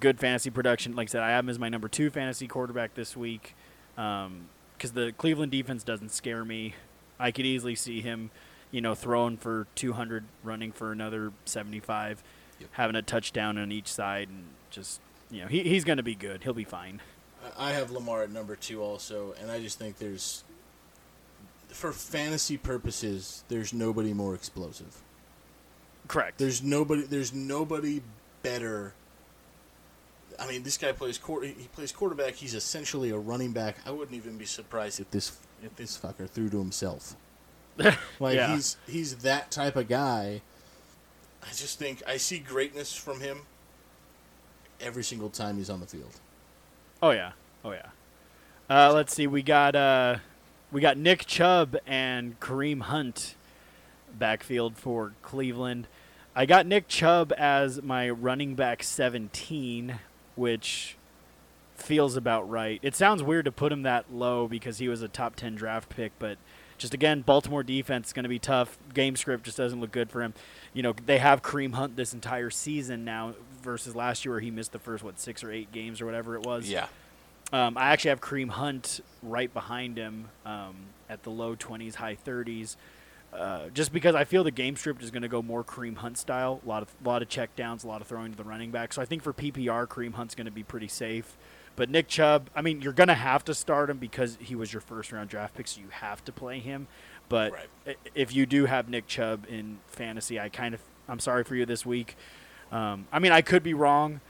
[0.00, 0.94] good fantasy production.
[0.94, 3.54] Like I said, I have him as my number two fantasy quarterback this week
[3.96, 6.74] um, because the Cleveland defense doesn't scare me.
[7.18, 8.30] I could easily see him,
[8.70, 12.22] you know, throwing for 200, running for another 75,
[12.60, 12.68] Yep.
[12.72, 16.14] having a touchdown on each side, and just, you know, he, he's going to be
[16.14, 16.42] good.
[16.42, 17.00] He'll be fine.
[17.58, 20.44] I have Lamar at number two also, and I just think there's,
[21.72, 25.02] for fantasy purposes, there's nobody more explosive.
[26.08, 26.38] Correct.
[26.38, 27.02] There's nobody.
[27.02, 28.02] There's nobody
[28.42, 28.94] better.
[30.38, 32.34] I mean, this guy plays quar- he plays quarterback.
[32.34, 33.76] He's essentially a running back.
[33.86, 37.14] I wouldn't even be surprised if this if this fucker threw to himself.
[38.18, 38.54] Like Yeah.
[38.54, 40.42] he's he's that type of guy.
[41.42, 43.40] I just think I see greatness from him
[44.80, 46.20] every single time he's on the field.
[47.02, 47.32] Oh yeah,
[47.64, 47.86] oh yeah.
[48.68, 49.26] Uh, let's see.
[49.26, 50.16] We got uh,
[50.72, 53.34] we got Nick Chubb and Kareem Hunt
[54.18, 55.86] backfield for Cleveland.
[56.34, 59.98] I got Nick Chubb as my running back 17,
[60.36, 60.96] which
[61.74, 62.78] feels about right.
[62.82, 65.88] It sounds weird to put him that low because he was a top 10 draft
[65.88, 66.38] pick, but
[66.78, 68.78] just again, Baltimore defense is going to be tough.
[68.94, 70.34] Game script just doesn't look good for him.
[70.72, 74.50] You know, they have Kareem Hunt this entire season now versus last year where he
[74.50, 76.68] missed the first what six or eight games or whatever it was.
[77.52, 80.76] Um, I actually have Kareem Hunt right behind him um,
[81.08, 82.76] at the low 20s, high 30s.
[83.32, 86.18] Uh, just because I feel the game script is going to go more Kareem Hunt
[86.18, 88.72] style, a lot of lot of check downs, a lot of throwing to the running
[88.72, 88.92] back.
[88.92, 91.36] So I think for PPR, Kareem Hunt's going to be pretty safe.
[91.76, 94.72] But Nick Chubb, I mean, you're going to have to start him because he was
[94.72, 96.88] your first round draft pick, so you have to play him.
[97.28, 97.96] But Right.
[98.16, 101.64] if you do have Nick Chubb in fantasy, I kind of I'm sorry for you
[101.64, 102.16] this week.
[102.72, 104.20] Um, I mean, I could be wrong,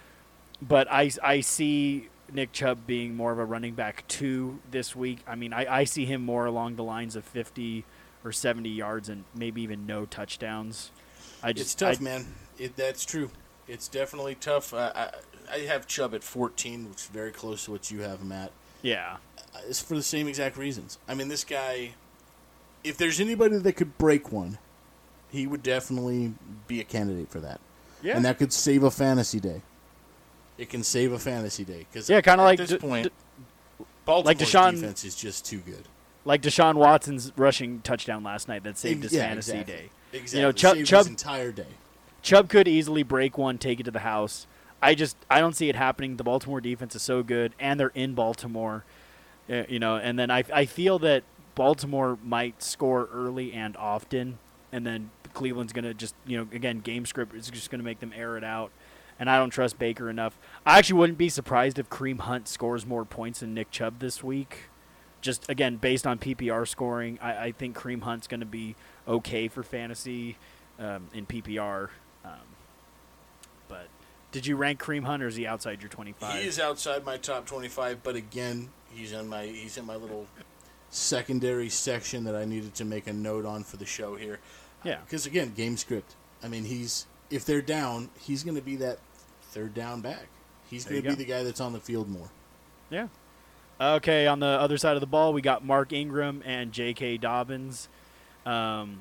[0.60, 5.20] but I, I see Nick Chubb being more of a running back two this week.
[5.26, 7.84] I mean, I, I see him more along the lines of 50
[8.24, 10.90] or 70 yards and maybe even no touchdowns.
[11.42, 12.26] I It's just tough, I- man.
[12.58, 13.30] It, that's true.
[13.66, 14.74] It's definitely tough.
[14.74, 14.88] I,
[15.50, 18.32] I, I have Chubb at 14, which is very close to what you have him
[18.32, 18.52] at.
[18.82, 19.16] Yeah,
[19.68, 20.98] It's for the same exact reasons.
[21.08, 21.94] I mean, this guy,
[22.84, 24.58] if there's anybody that could break one,
[25.30, 26.34] he would definitely
[26.66, 27.60] be a candidate for that.
[28.02, 29.62] yeah, And that could save a fantasy day.
[30.60, 31.86] It can save a fantasy day.
[31.92, 33.06] Cause Yeah, kinda like this D- point,
[33.78, 35.88] D- Baltimore's Deshaun- defense is just too good.
[36.26, 39.74] like Deshaun Watson's rushing touchdown last night that saved his Yeah, fantasy exactly.
[39.74, 39.90] day.
[40.12, 40.38] Exactly.
[40.40, 41.66] You know, Chubb- Saved Chubb- his entire day.
[42.22, 44.46] Chubb could easily break one, take it to the house.
[44.82, 46.16] I just I don't see it happening.
[46.16, 48.84] The Baltimore defense is so good, and they're in Baltimore,
[49.50, 49.96] uh, you know.
[49.96, 51.22] And then I I feel that
[51.54, 54.38] Baltimore might score early and often,
[54.72, 58.12] and then Cleveland's gonna just you know again game script is just gonna make them
[58.14, 58.70] air it out.
[59.20, 60.36] And I don't trust Baker enough.
[60.66, 64.24] I actually wouldn't be surprised if Kareem Hunt scores more points than Nick Chubb this
[64.24, 64.70] week.
[65.20, 68.74] Just again based on PPR scoring, I, I think Kareem Hunt's going to be
[69.06, 70.38] okay for fantasy
[70.78, 71.90] um, in PPR.
[72.24, 72.32] Um,
[73.68, 73.88] but
[74.32, 76.40] did you rank Kareem Hunt or is he outside your 25?
[76.40, 80.26] He is outside my top 25, but again, he's in my he's in my little
[80.88, 84.40] secondary section that I needed to make a note on for the show here.
[84.82, 84.98] Yeah.
[85.04, 86.14] Because again, game script.
[86.42, 88.98] I mean, he's if they're down, he's going to be that
[89.50, 90.26] third down back.
[90.68, 91.14] He's going to be go.
[91.16, 92.30] the guy that's on the field more.
[92.90, 93.08] Yeah.
[93.80, 97.16] Okay, on the other side of the ball, we got Mark Ingram and J.K.
[97.16, 97.88] Dobbins.
[98.44, 99.00] Um,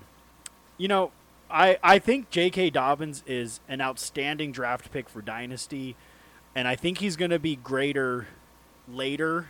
[0.77, 1.11] you know,
[1.49, 2.69] I I think J.K.
[2.69, 5.95] Dobbins is an outstanding draft pick for Dynasty,
[6.55, 8.27] and I think he's going to be greater
[8.87, 9.47] later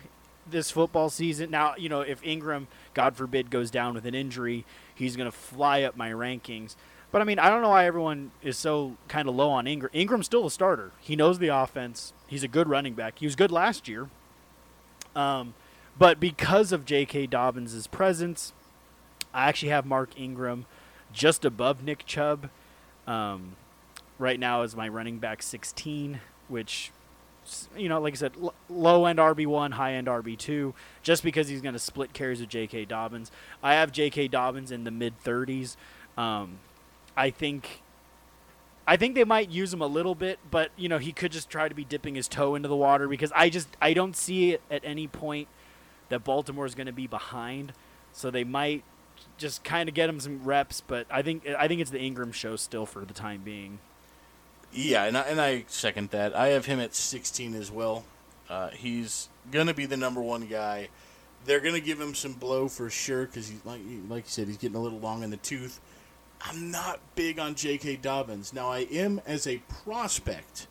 [0.50, 1.50] this football season.
[1.50, 5.36] Now, you know, if Ingram, God forbid, goes down with an injury, he's going to
[5.36, 6.74] fly up my rankings.
[7.12, 9.90] But I mean, I don't know why everyone is so kind of low on Ingram.
[9.92, 10.92] Ingram's still a starter.
[11.00, 12.12] He knows the offense.
[12.26, 13.18] He's a good running back.
[13.18, 14.08] He was good last year.
[15.16, 15.54] Um,
[15.98, 17.26] but because of J.K.
[17.26, 18.52] Dobbins' presence,
[19.34, 20.66] I actually have Mark Ingram
[21.12, 22.48] just above Nick Chubb.
[23.06, 23.56] Um,
[24.18, 26.92] right now is my running back 16, which,
[27.76, 31.60] you know, like I said, l- low end RB1, high end RB2, just because he's
[31.60, 32.84] going to split carries with J.K.
[32.84, 33.32] Dobbins.
[33.62, 34.28] I have J.K.
[34.28, 35.76] Dobbins in the mid 30s.
[36.16, 36.58] Um,
[37.16, 37.82] I think.
[38.86, 41.48] I think they might use him a little bit, but you know he could just
[41.48, 44.52] try to be dipping his toe into the water because I just I don't see
[44.52, 45.48] it at any point
[46.08, 47.72] that Baltimore is going to be behind,
[48.12, 48.82] so they might
[49.38, 50.80] just kind of get him some reps.
[50.80, 53.78] But I think I think it's the Ingram show still for the time being.
[54.72, 56.34] Yeah, and I, and I second that.
[56.36, 58.04] I have him at 16 as well.
[58.48, 60.88] Uh, he's gonna be the number one guy.
[61.44, 64.58] They're gonna give him some blow for sure because he's like like you said, he's
[64.58, 65.80] getting a little long in the tooth.
[66.42, 67.96] I'm not big on J.K.
[67.96, 68.52] Dobbins.
[68.52, 70.66] Now I am as a prospect.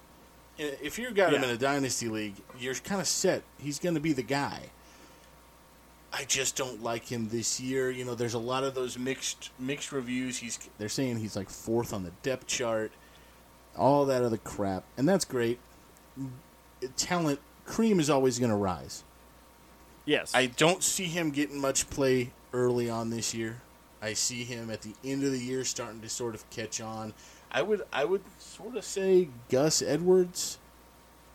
[0.57, 1.49] If you've got him Yeah.
[1.49, 3.43] in a dynasty league, you're kind of set.
[3.59, 4.63] He's gonna be the guy.
[6.11, 7.91] I just don't like him this year.
[7.91, 10.37] You know, there's a lot of those mixed mixed reviews.
[10.39, 12.91] He's they're saying he's like fourth on the depth chart
[13.77, 15.57] all that other crap, and that's great.
[16.97, 19.03] Talent, cream is always going to rise.
[20.05, 23.61] Yes, I don't see him getting much play early on this year.
[24.01, 27.13] I see him at the end of the year starting to sort of catch on.
[27.51, 30.57] I would, I would sort of say Gus Edwards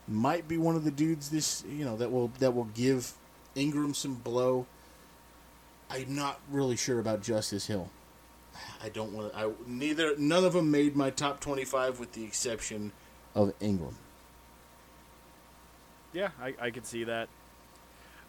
[0.07, 3.12] might be one of the dudes this, you know, that will that will give
[3.55, 4.67] Ingram some blow.
[5.91, 7.91] I'm not really sure about Justice Hill.
[8.83, 9.39] I don't want to.
[9.39, 10.17] I neither.
[10.17, 12.93] None of them made my top 25, with the exception
[13.35, 13.97] of Ingram.
[16.12, 17.29] Yeah, I, I could see that.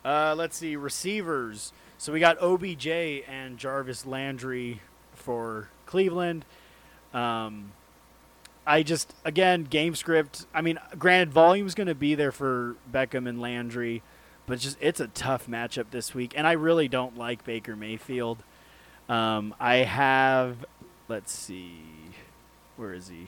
[0.04, 1.72] Uh, let's see receivers.
[1.98, 4.82] So we got OBJ and Jarvis Landry
[5.14, 6.46] for Cleveland.
[7.14, 7.72] Um,
[8.68, 10.46] I just again game script.
[10.54, 14.02] I mean, granted, volume's going to be there for Beckham and Landry,
[14.46, 18.40] but just it's a tough matchup this week, and I really don't like Baker Mayfield.
[19.08, 20.66] Um, I have,
[21.08, 21.80] let's see,
[22.76, 23.28] where is he?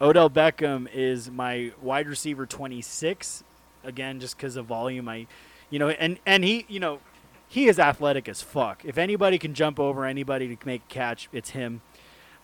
[0.00, 3.42] Odell Beckham is my wide receiver 26.
[3.84, 5.26] Again, just because of volume, I,
[5.70, 7.00] you know, and and he, you know,
[7.48, 8.84] he is athletic as fuck.
[8.84, 11.80] If anybody can jump over anybody to make a catch, it's him.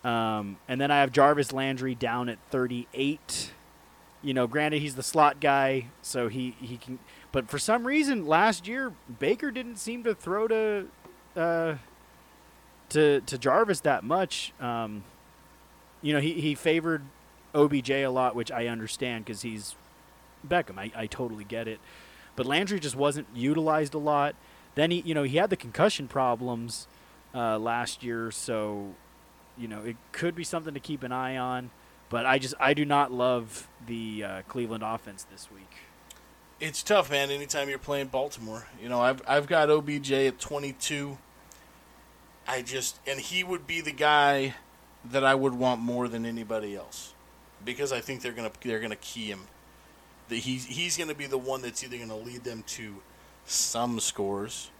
[0.04, 3.52] Um, and then I have Jarvis Landry down at 38.
[4.22, 6.98] You know, granted he's the slot guy, so he he can.
[7.32, 10.86] But for some reason, last year Baker didn't seem to throw to
[11.36, 11.74] uh,
[12.90, 14.52] to to Jarvis that much.
[14.60, 15.02] Um,
[16.02, 17.02] you know, he he favored
[17.54, 19.74] OBJ a lot, which I understand because he's
[20.46, 20.78] Beckham.
[20.78, 21.80] I, I totally get it.
[22.36, 24.34] But Landry just wasn't utilized a lot.
[24.74, 26.86] Then he, you know, he had the concussion problems
[27.34, 28.94] uh, last year, so
[29.58, 31.70] you know it could be something to keep an eye on.
[32.08, 35.70] But I just I do not love the uh, Cleveland offense this week.
[36.60, 37.30] It's tough, man.
[37.30, 41.18] Anytime you're playing Baltimore, you know, I've I've got OBJ at 22.
[42.46, 44.54] I just and he would be the guy
[45.04, 47.14] that I would want more than anybody else
[47.64, 49.40] because I think they're gonna they're gonna key him.
[50.28, 52.96] That he's he's gonna be the one that's either gonna lead them to
[53.44, 54.70] some scores.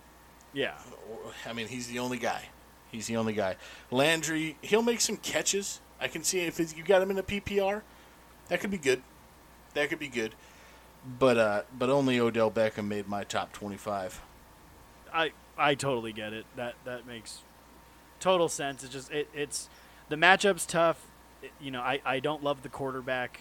[0.52, 0.74] Yeah,
[1.46, 2.48] I mean, he's the only guy.
[2.90, 3.56] He's the only guy.
[3.90, 5.80] Landry, he'll make some catches.
[6.00, 7.82] I can see if you got him in a PPR,
[8.48, 9.02] that could be good.
[9.74, 10.34] That could be good.
[11.18, 14.20] But uh, but only Odell Beckham made my top 25.
[15.12, 16.44] I I totally get it.
[16.56, 17.40] That that makes
[18.20, 18.84] total sense.
[18.84, 19.68] It's just it, it's
[20.08, 21.06] the matchup's tough.
[21.42, 23.40] It- you know, I, I don't love the quarterback,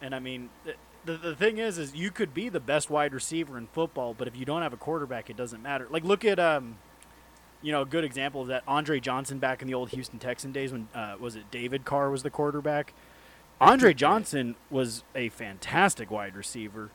[0.00, 0.74] and I mean the,
[1.04, 4.28] the the thing is is you could be the best wide receiver in football, but
[4.28, 5.86] if you don't have a quarterback, it doesn't matter.
[5.90, 6.76] Like look at um,
[7.62, 10.52] you know, a good example of that Andre Johnson back in the old Houston Texan
[10.52, 12.92] days when uh, was it David Carr was the quarterback.
[13.60, 16.90] Andre Johnson was a fantastic wide receiver,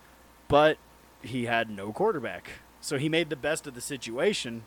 [0.50, 0.78] but
[1.22, 2.50] he had no quarterback.
[2.82, 4.64] So he made the best of the situation,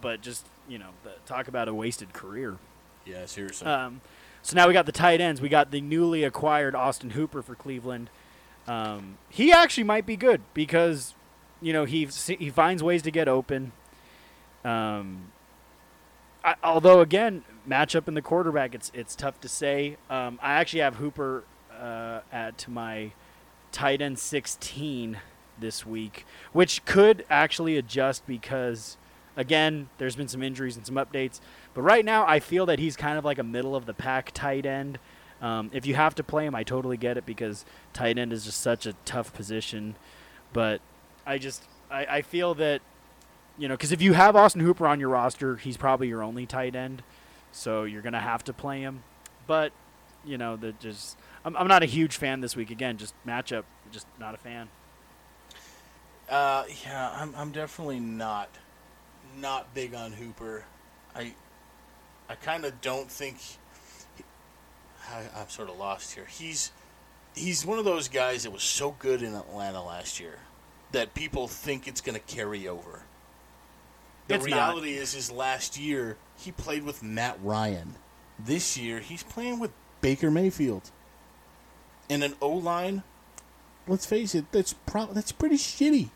[0.00, 2.56] but just you know, the, talk about a wasted career.
[3.04, 3.66] Yeah, seriously.
[3.66, 4.00] Um,
[4.42, 5.40] so now we got the tight ends.
[5.40, 8.08] We got the newly acquired Austin Hooper for Cleveland.
[8.70, 11.14] Um, he actually might be good because,
[11.60, 12.06] you know, he
[12.38, 13.72] he finds ways to get open.
[14.64, 15.32] Um,
[16.44, 19.96] I, although again, matchup in the quarterback, it's it's tough to say.
[20.08, 21.42] Um, I actually have Hooper
[21.76, 23.10] uh, at my
[23.72, 25.18] tight end 16
[25.58, 28.96] this week, which could actually adjust because,
[29.36, 31.40] again, there's been some injuries and some updates.
[31.74, 34.30] But right now, I feel that he's kind of like a middle of the pack
[34.32, 35.00] tight end.
[35.40, 38.44] Um, if you have to play him, I totally get it because tight end is
[38.44, 39.96] just such a tough position.
[40.52, 40.80] But
[41.26, 42.82] I just I, I feel that
[43.58, 46.46] you know because if you have Austin Hooper on your roster, he's probably your only
[46.46, 47.02] tight end,
[47.52, 49.02] so you're gonna have to play him.
[49.46, 49.72] But
[50.24, 52.70] you know that just I'm, I'm not a huge fan this week.
[52.70, 54.68] Again, just matchup, just not a fan.
[56.28, 58.48] Uh, yeah, I'm I'm definitely not
[59.40, 60.64] not big on Hooper.
[61.14, 61.34] I
[62.28, 63.38] I kind of don't think
[65.10, 66.26] I, I'm sort of lost here.
[66.26, 66.72] He's
[67.34, 70.38] he's one of those guys that was so good in Atlanta last year
[70.92, 73.02] that people think it's going to carry over.
[74.28, 74.56] The It's not.
[74.56, 77.94] reality is, is last year he played with Matt Ryan.
[78.38, 80.90] This year he's playing with Baker Mayfield.
[82.08, 83.02] And an O line.
[83.86, 86.10] Let's face it, that's pro- that's pretty shitty.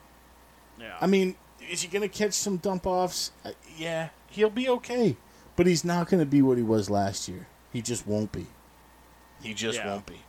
[0.79, 0.97] Yeah.
[1.01, 1.37] I mean,
[1.71, 3.31] is he going to catch some dump offs?
[3.45, 5.17] Uh, yeah, he'll be okay.
[5.57, 7.47] But he's not going to be what he was last year.
[7.73, 8.47] He just won't be.
[9.45, 9.87] He just Yeah.
[9.89, 10.21] won't be.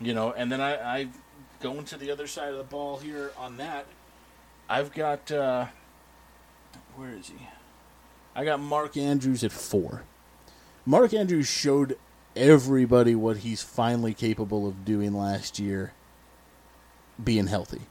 [0.00, 1.08] You know, and then I, I
[1.60, 3.86] going to the other side of the ball here on that.
[4.68, 5.66] I've got uh
[6.96, 7.48] where is he?
[8.34, 10.02] I got Mark Andrews at four.
[10.86, 11.98] Mark Andrews showed
[12.36, 15.92] everybody what he's finally capable of doing last year
[17.22, 17.82] being healthy.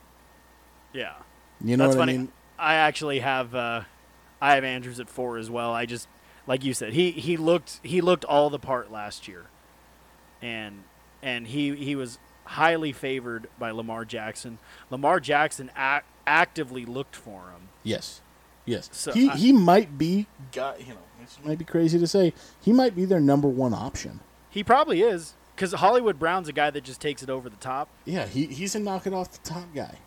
[0.93, 1.14] yeah.
[1.60, 2.14] You know That's what funny.
[2.14, 2.32] I mean?
[2.60, 3.82] I actually have uh,
[4.41, 5.74] I have Andrews at four as well.
[5.74, 6.08] I just
[6.45, 9.47] like you said, he he looked he looked all the part last year,
[10.42, 10.84] and
[11.22, 14.58] and he he was highly favored by Lamar Jackson.
[14.90, 17.70] Lamar Jackson ac- actively looked for him.
[17.84, 18.22] Yes,
[18.66, 18.90] yes.
[18.94, 20.28] So he I- he might be.
[20.52, 21.00] Got you know.
[21.20, 22.34] This might be crazy to say.
[22.62, 24.22] He might be their number one option.
[24.50, 27.90] He probably is because Hollywood Brown's a guy that just takes it over the top.
[28.06, 29.98] Yeah, he he's a knock it off the top guy.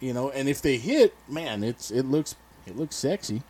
[0.00, 2.34] You know, and if they hit, man, it's it looks
[2.66, 3.42] it looks sexy.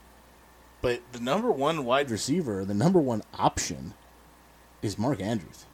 [0.82, 3.94] But the number one wide receiver, the number one option,
[4.82, 5.66] is Mark Andrews.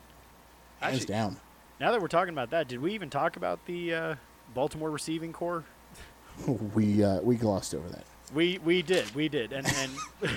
[0.81, 1.37] Hands Actually- down.
[1.79, 4.15] Now that we're talking about that, did we even talk about the uh,
[4.55, 5.65] Baltimore receiving core?
[6.75, 8.05] we uh, we glossed over that.
[8.35, 9.93] We we did we did and and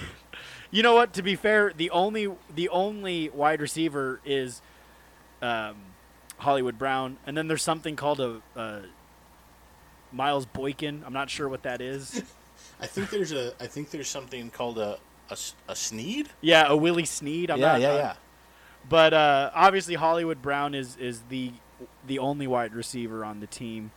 [0.72, 1.14] you know what?
[1.14, 4.62] To be fair, the only the only wide receiver is
[5.42, 5.76] um,
[6.38, 8.82] Hollywood Brown, and then there's something called a uh,
[10.12, 11.04] Miles Boykin.
[11.06, 12.24] I'm not sure what that is.
[12.82, 15.00] I think there's a I think there's something called a
[15.68, 16.30] a Snead.
[16.42, 17.52] yeah, a Willie Snead.
[17.52, 18.14] I'm yeah, not, yeah, uh, yeah.
[18.90, 21.54] But uh, obviously, Hollywood Brown is is the
[22.06, 23.92] the only wide receiver on the team.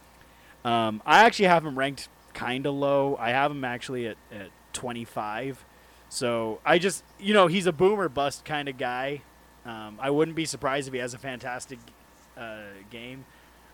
[0.64, 3.16] Um, I actually have him ranked kind of low.
[3.18, 5.64] I have him actually at, at 25.
[6.08, 9.22] So I just, you know, he's a boomer bust kind of guy.
[9.64, 11.78] Um, I wouldn't be surprised if he has a fantastic
[12.36, 13.24] uh, game,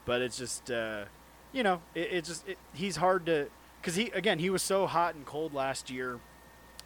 [0.04, 1.04] but it's just, uh,
[1.52, 3.48] you know, it, just it, he's hard to
[3.80, 6.20] because he again he was so hot and cold last year.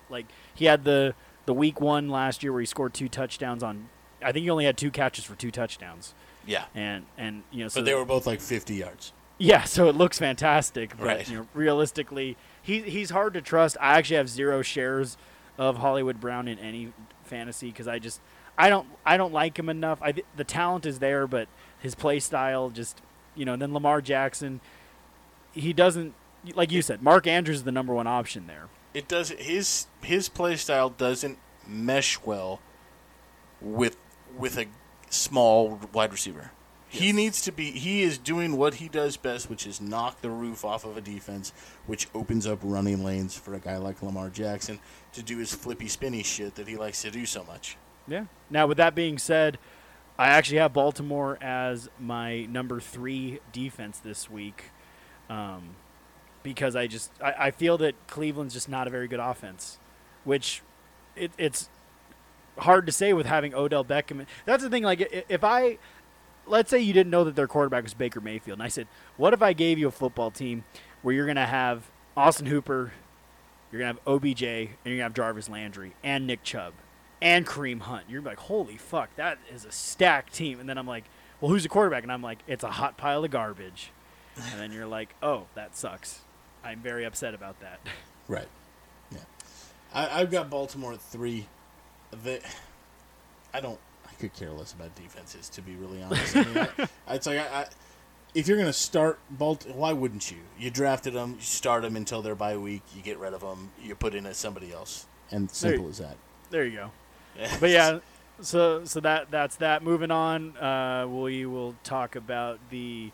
[0.09, 1.15] Like he had the
[1.47, 3.89] the week one last year where he scored two touchdowns on.
[4.25, 6.15] I think he only had two catches for two touchdowns,
[6.47, 6.65] Yeah.
[6.75, 9.13] and and you know, so But they were both like 50 yards.
[9.39, 11.29] yeah, so it looks fantastic, but Right.
[11.29, 13.77] you know, realistically, he he's hard to trust.
[13.81, 15.17] I actually have zero shares
[15.59, 16.93] of Hollywood Brown in any
[17.25, 18.21] fantasy because I just
[18.59, 20.01] I don't I don't like him enough.
[20.03, 21.49] I the talent is there, but
[21.79, 23.01] his play style just
[23.35, 23.55] you know.
[23.55, 24.61] And then Lamar Jackson,
[25.53, 26.15] he doesn't
[26.55, 27.03] like you said.
[27.03, 28.69] Mark Andrews is the number one option there.
[28.95, 32.61] it does his his play style doesn't mesh well
[33.61, 33.97] with
[34.37, 34.67] with a
[35.11, 36.51] small wide receiver.
[36.89, 40.29] He needs to be he is doing what he does best, which is knock the
[40.29, 41.51] roof off of a defense,
[41.87, 44.79] which opens up running lanes for a guy like Lamar Jackson
[45.15, 47.79] to do his flippy spinny shit that he likes to do so much.
[48.07, 48.27] Yeah.
[48.51, 49.59] Now, with that being said,
[50.19, 54.65] I actually have Baltimore as my number three defense this week,
[55.31, 55.77] um,
[56.43, 59.79] because I just I, I feel that Cleveland's just not a very good offense,
[60.25, 60.61] which
[61.17, 61.71] it, it's
[62.59, 64.27] hard to say with having Odell Beckham.
[64.45, 64.83] That's the thing.
[64.83, 65.79] Like, if I
[66.47, 69.33] let's say you didn't know that their quarterback was Baker Mayfield, and I said, what
[69.33, 70.65] if I gave you a football team
[71.03, 72.93] where you're gonna have Austin Hooper,
[73.71, 76.75] you're gonna have OBJ, and you're gonna have Jarvis Landry and Nick Chubb
[77.21, 78.05] and Kareem Hunt.
[78.09, 80.59] You're like, holy fuck, that is a stacked team.
[80.61, 81.05] And then I'm like,
[81.41, 82.03] well, who's the quarterback?
[82.03, 83.91] And I'm like, it's a hot pile of garbage.
[84.51, 86.21] And then you're like, oh, that sucks.
[86.65, 87.81] I'm very upset about that.
[88.29, 88.47] Right.
[89.11, 89.19] Yeah.
[89.93, 91.49] I, I've got Baltimore at three.
[92.25, 92.41] They,
[93.55, 93.79] I don't.
[94.09, 96.37] I could care less about defenses, to be really honest.
[96.37, 96.69] I mean,
[97.07, 97.67] I, it's like I, I,
[98.35, 100.39] if you're gonna start Balt, why wouldn't you?
[100.59, 103.71] You drafted them, you start them until they're bye week, you get rid of them,
[103.83, 106.17] you put in as somebody else, and simple There- as that.
[106.51, 106.91] There you go.
[107.61, 108.01] But yeah,
[108.41, 109.83] so so that that's that.
[109.83, 113.11] Moving on, uh, we will talk about the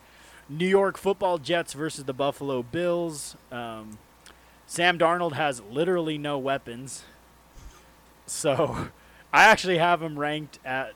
[0.49, 3.36] New York Football Jets versus the Buffalo Bills.
[3.53, 3.99] Um,
[4.66, 7.05] Sam Darnold has literally no weapons,
[8.31, 8.89] so
[9.33, 10.95] I actually have him ranked at.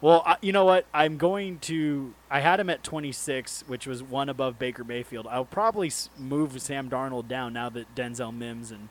[0.00, 0.86] Well, I, you know what?
[0.94, 2.14] I'm going to.
[2.30, 5.26] I had him at 26, which was one above Baker Mayfield.
[5.28, 8.88] I'll probably move Sam Darnold down now that Denzel Mims and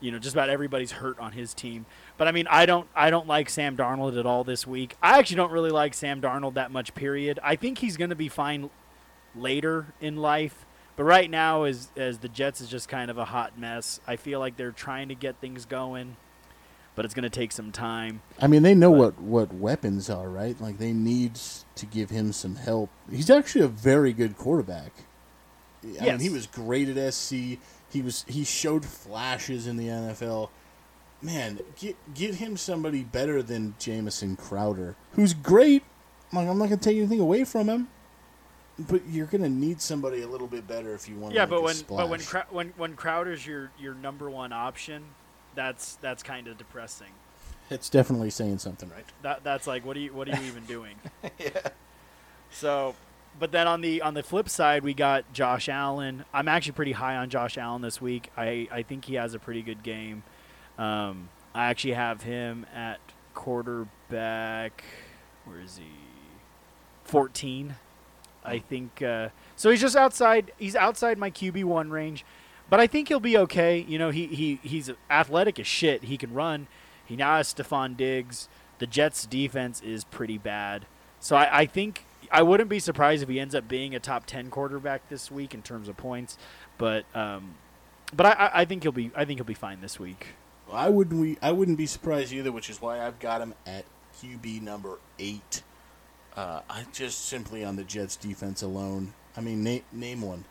[0.00, 1.86] you know just about everybody's hurt on his team.
[2.16, 4.96] But I mean, I don't I don't like Sam Darnold at all this week.
[5.02, 6.94] I actually don't really like Sam Darnold that much.
[6.94, 7.38] Period.
[7.42, 8.70] I think he's going to be fine
[9.34, 10.66] later in life.
[10.96, 14.00] But right now, as as the Jets is just kind of a hot mess.
[14.06, 16.16] I feel like they're trying to get things going,
[17.00, 18.20] but it's going to take some time.
[18.42, 20.60] I mean, they know But- what what weapons are, right?
[20.60, 21.40] Like they need
[21.76, 22.90] to give him some help.
[23.10, 24.92] He's actually a very good quarterback.
[25.98, 27.58] I mean, he was great at SC.
[27.88, 30.50] He was he showed flashes in the NFL.
[31.22, 35.82] Man, get get him somebody better than Jamison Crowder, who's great.
[36.34, 37.88] Like I'm not gonna take anything away from him,
[38.78, 41.34] but you're gonna need somebody a little bit better if you want.
[41.34, 42.44] Yeah, to but when but when splash.
[42.44, 45.04] Crow- when when Crowder's your your number one option,
[45.54, 47.10] that's that's kind of depressing.
[47.70, 49.04] it's definitely saying something, right?
[49.22, 50.96] That that's like what are you what are you even doing?
[51.38, 51.68] yeah.
[52.50, 52.94] So,
[53.38, 56.24] but then on the on the flip side, we got Josh Allen.
[56.32, 58.30] I'm actually pretty high on Josh Allen this week.
[58.36, 60.22] I I think he has a pretty good game.
[60.78, 62.98] Um, I actually have him at
[63.34, 64.84] quarterback.
[65.44, 65.90] Where is he?
[67.04, 67.76] Fourteen.
[68.42, 69.70] I think uh, so.
[69.70, 70.52] He's just outside.
[70.58, 72.24] He's outside my QB one range,
[72.70, 73.78] but I think he'll be okay.
[73.86, 76.04] You know, he, he he's athletic as shit.
[76.04, 76.68] He can run.
[77.04, 78.48] He now has Stefon Diggs.
[78.78, 80.86] The Jets' defense is pretty bad,
[81.18, 84.24] so I, I think I wouldn't be surprised if he ends up being a top
[84.24, 86.38] ten quarterback this week in terms of points.
[86.78, 87.56] But um,
[88.14, 90.28] but I, I- think he'll be I think he'll be fine this week.
[90.72, 93.84] I wouldn't we I wouldn't be surprised either, which is why I've got him at
[94.22, 95.62] QB number eight.
[96.36, 99.12] Uh, I just simply on the Jets defense alone.
[99.36, 100.44] I mean, name name one.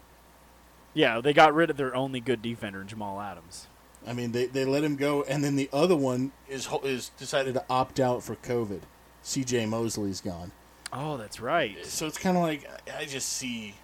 [0.94, 3.68] Yeah, they got rid of their only good defender, Jamal Adams.
[4.08, 7.54] I mean, they, they let him go, and then the other one is is decided
[7.56, 8.82] to opt out for COVID.
[9.22, 9.66] C.J.
[9.66, 10.52] Mosley's gone,
[10.94, 11.86] Oh, that's right.
[11.86, 12.68] so it's kind of like
[12.98, 13.76] I just see,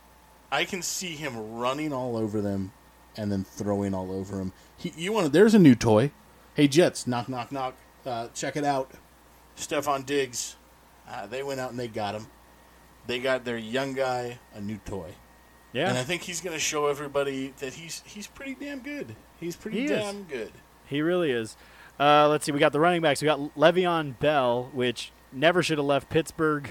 [0.51, 2.71] I can see him running all over them,
[3.17, 4.53] and then throwing all over him.
[4.77, 5.31] He, you want?
[5.33, 6.11] There's a new toy.
[6.53, 7.75] Hey Jets, knock knock knock.
[8.05, 8.91] Uh, check it out.
[9.57, 10.55] Stefon Diggs.
[11.07, 12.27] Uh, they went out and they got him.
[13.07, 15.11] They got their young guy a new toy.
[15.75, 19.15] Yeah, And I think he's going to show everybody that he's he's pretty damn good.
[19.39, 19.91] He's pretty He is.
[19.91, 20.51] damn good.
[20.85, 21.57] He really is.
[21.99, 22.51] Uh, let's see.
[22.51, 23.21] We got the running backs.
[23.21, 26.69] We got Le'Veon Bell, which never should have left Pittsburgh.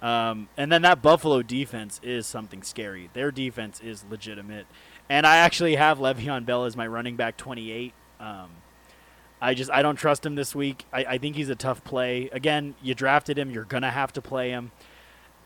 [0.00, 3.10] Um, and then that Buffalo defense is something scary.
[3.14, 4.66] Their defense is legitimate.
[5.08, 7.92] And I actually have Le'Veon Bell as my running back 28.
[8.20, 8.50] Um,
[9.40, 10.84] I just I don't trust him this week.
[10.92, 12.28] I, I think he's a tough play.
[12.32, 13.50] Again, you drafted him.
[13.50, 14.72] You're gonna have to play him.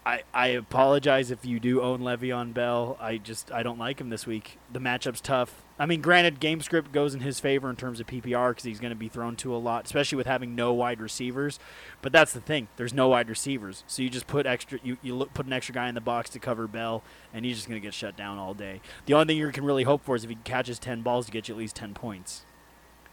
[0.04, 2.96] I, I apologize if you do own Le'Veon Bell.
[3.00, 4.58] I just I don't like him this week.
[4.72, 5.62] The matchup's tough.
[5.78, 8.80] I mean, granted, game script goes in his favor in terms of PPR because he's
[8.80, 11.60] going to be thrown to a lot, especially with having no wide receivers.
[12.02, 12.66] But that's the thing.
[12.76, 15.74] There's no wide receivers, so you just put extra you, you look, put an extra
[15.74, 18.38] guy in the box to cover Bell, and he's just going to get shut down
[18.38, 18.80] all day.
[19.06, 21.32] The only thing you can really hope for is if he catches ten balls to
[21.32, 22.44] get you at least ten points.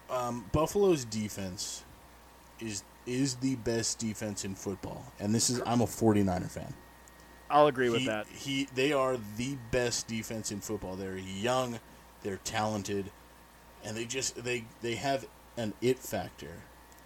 [0.09, 1.83] Um, Buffalo's defense
[2.59, 6.73] is is the best defense in football, and this is I'm a 49er fan.
[7.49, 8.27] I'll agree with he, that.
[8.27, 10.95] He they are the best defense in football.
[10.95, 11.79] They're young,
[12.21, 13.11] they're talented,
[13.83, 16.53] and they just they they have an it factor.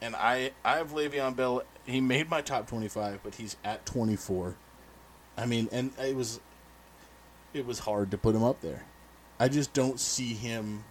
[0.02, 1.64] And I I have Le'Veon Bell.
[1.86, 4.56] He made my top 25, but he's at 24.
[5.38, 6.42] I mean, and it was
[7.54, 8.84] it was hard to put him up there.
[9.40, 10.84] I just don't see him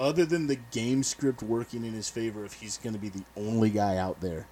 [0.00, 3.22] other than the game script working in his favor if he's going to be the
[3.36, 4.46] only guy out there.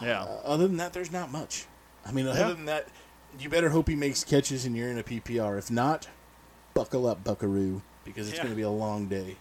[0.00, 0.22] Yeah.
[0.22, 1.66] Uh, other than that, there's not much.
[2.06, 2.48] I mean, other Yeah.
[2.52, 2.88] than that,
[3.38, 5.58] you better hope he makes catches and you're in a PPR.
[5.58, 6.08] If not,
[6.74, 8.44] buckle up, Buckaroo, because it's Yeah.
[8.44, 9.36] going to be a long day.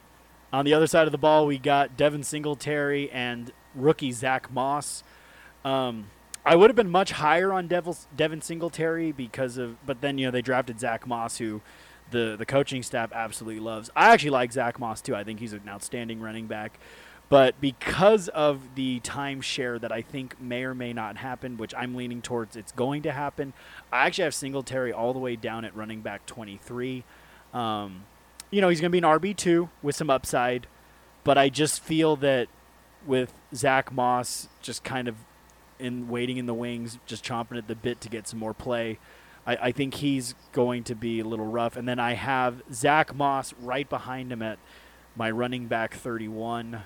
[0.51, 5.03] On the other side of the ball, we got Devin Singletary and rookie Zach Moss.
[5.65, 6.09] Um,
[6.45, 10.25] I would have been much higher on Devil, Devin Singletary because of, but then you
[10.27, 11.61] know they drafted Zach Moss, who
[12.13, 13.89] the the coaching staff absolutely loves.
[13.95, 15.15] I actually like Zach Moss too.
[15.15, 16.79] I think he's an outstanding running back.
[17.29, 21.95] But because of the timeshare that I think may or may not happen, which I'm
[21.95, 23.53] leaning towards it's going to happen,
[23.91, 27.03] I actually have Singletary all the way down at running back 23.
[27.53, 28.03] Um,
[28.51, 30.67] you know, he's going to be an RB two with some upside,
[31.23, 32.49] but I just feel that
[33.05, 35.15] with Zach Moss just kind of
[35.79, 38.99] in waiting in the wings, just chomping at the bit to get some more play.
[39.45, 41.75] I, I think he's going to be a little rough.
[41.75, 44.57] And then I have Zach Moss right behind him at
[45.15, 46.81] my running back 31.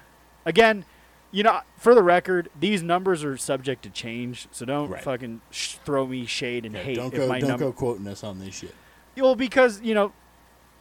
[0.46, 0.86] Again,
[1.32, 5.04] you know, for the record, these numbers are subject to change, so don't Right.
[5.04, 7.66] fucking sh- throw me shade and Yeah, hate don't go my don't number.
[7.66, 8.74] go quoting us on this shit.
[9.18, 10.14] Well, because you know,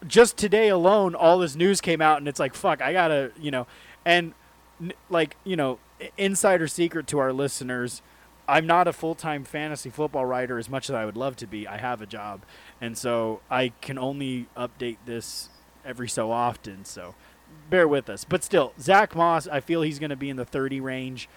[0.07, 3.51] just today alone, all this news came out, and it's like, fuck, I gotta, you
[3.51, 3.67] know,
[4.05, 4.35] and
[4.81, 5.79] n- like, you know,
[6.17, 8.03] insider secret to our listeners,
[8.49, 11.47] I'm not a full time fantasy football writer as much as I would love to
[11.47, 11.67] be.
[11.67, 12.43] I have a job,
[12.81, 15.49] and so I can only update this
[15.85, 16.85] every so often.
[16.85, 17.15] So
[17.71, 18.25] bear with us.
[18.25, 21.29] But still, Zach Moss, I feel he's going to be in the 30 range.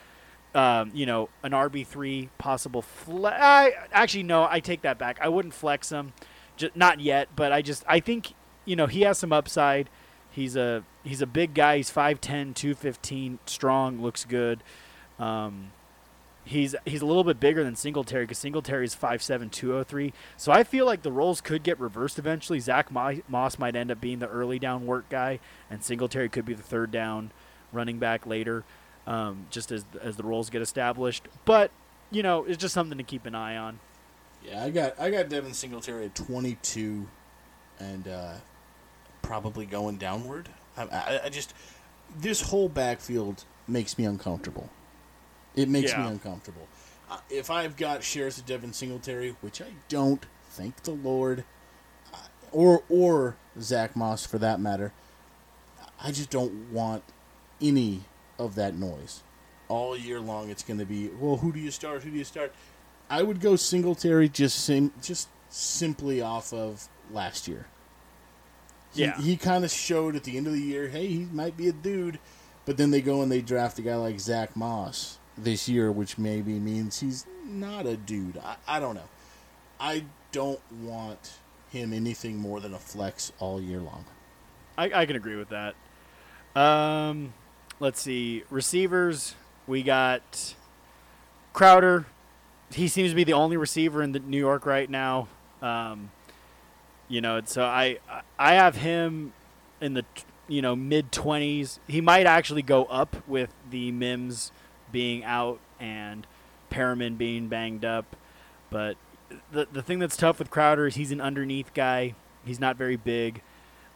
[0.55, 2.82] Um, you know, an RB three possible.
[2.82, 5.20] Fle- I actually no, I take that back.
[5.22, 6.14] I wouldn't flex him,
[6.57, 7.30] just, not yet.
[7.36, 8.34] But I just I think
[8.66, 9.89] you know he has some upside.
[10.32, 11.78] He's a he's a big guy.
[11.78, 14.64] He's 5'10", 215, strong, looks good.
[15.20, 15.72] Um,
[16.49, 20.13] he's he's a little bit bigger than Singletary because Singletary is 5'7", 203.
[20.35, 22.59] So I feel like the roles could get reversed eventually.
[22.59, 25.39] Zach Moss might end up being the early down work guy,
[25.69, 27.31] and Singletary could be the third down
[27.71, 28.63] running back later,
[29.05, 31.27] um, just as as the roles get established.
[31.45, 31.71] But
[32.11, 33.79] you know, it's just something to keep an eye on.
[34.43, 37.07] Yeah, I got I got Devin Singletary at 22,
[37.79, 38.33] and uh,
[39.21, 40.49] probably going downward.
[40.75, 41.53] I, I, I just
[42.17, 44.69] this whole backfield makes me uncomfortable.
[45.55, 46.67] It makes me uncomfortable.
[47.09, 51.43] Uh, if I've got shares of Devin Singletary, which I don't, thank the Lord,
[52.13, 52.17] uh,
[52.51, 54.93] or or Zach Moss for that matter,
[56.01, 57.03] I just don't want
[57.61, 58.01] any
[58.37, 59.23] of that noise.
[59.67, 62.03] All year long, it's going to be, well, who do you start?
[62.03, 62.53] Who do you start?
[63.09, 67.67] I would go Singletary just sim- just simply off of last year.
[68.93, 69.19] He, Yeah.
[69.19, 71.71] he kind of showed at the end of the year, hey, he might be a
[71.71, 72.19] dude,
[72.65, 76.17] but then they go and they draft a guy like Zach Moss this year, which
[76.17, 78.37] maybe means he's not a dude.
[78.37, 79.09] I, I don't know.
[79.79, 81.37] I don't want
[81.71, 84.05] him anything more than a flex all year long.
[84.77, 85.75] I, I can agree with that.
[86.55, 87.33] Um,
[87.79, 88.43] let's see.
[88.49, 89.35] Receivers,
[89.67, 90.55] we got
[91.53, 92.05] Crowder.
[92.71, 95.27] He seems to be the only receiver in New York right now.
[95.61, 96.11] Um,
[97.07, 97.97] you know, so I
[98.37, 99.33] I have him
[99.81, 100.05] in the
[100.47, 101.79] you know mid twenties.
[101.87, 104.51] He might actually go up with the Mims
[104.91, 106.25] being out and
[106.71, 108.15] Perriman being banged up,
[108.69, 108.97] but
[109.51, 112.15] the the thing that's tough with Crowder is he's an underneath guy.
[112.45, 113.41] He's not very big.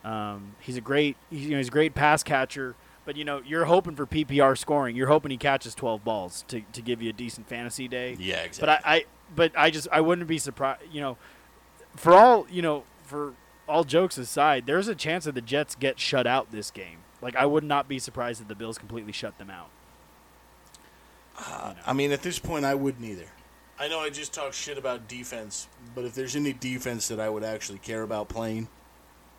[0.03, 2.75] Um, he's a great, he's, you know, he's a great pass catcher.
[3.05, 4.95] But you know, you're hoping for PPR scoring.
[4.95, 8.15] You're hoping he catches 12 balls to, to give you a decent fantasy day.
[8.17, 8.61] Yeah, exactly.
[8.61, 10.83] But I, I, but I just, I wouldn't be surprised.
[10.91, 11.17] You know,
[11.95, 13.33] for all you know, for
[13.67, 16.99] all jokes aside, there's a chance that the Jets get shut out this game.
[17.21, 19.69] Like I would not be surprised if the Bills completely shut them out.
[21.37, 23.25] Uh, I mean, at this point, I wouldn't either.
[23.79, 27.27] I know I just talked shit about defense, but if there's any defense that I
[27.27, 28.67] would actually care about playing,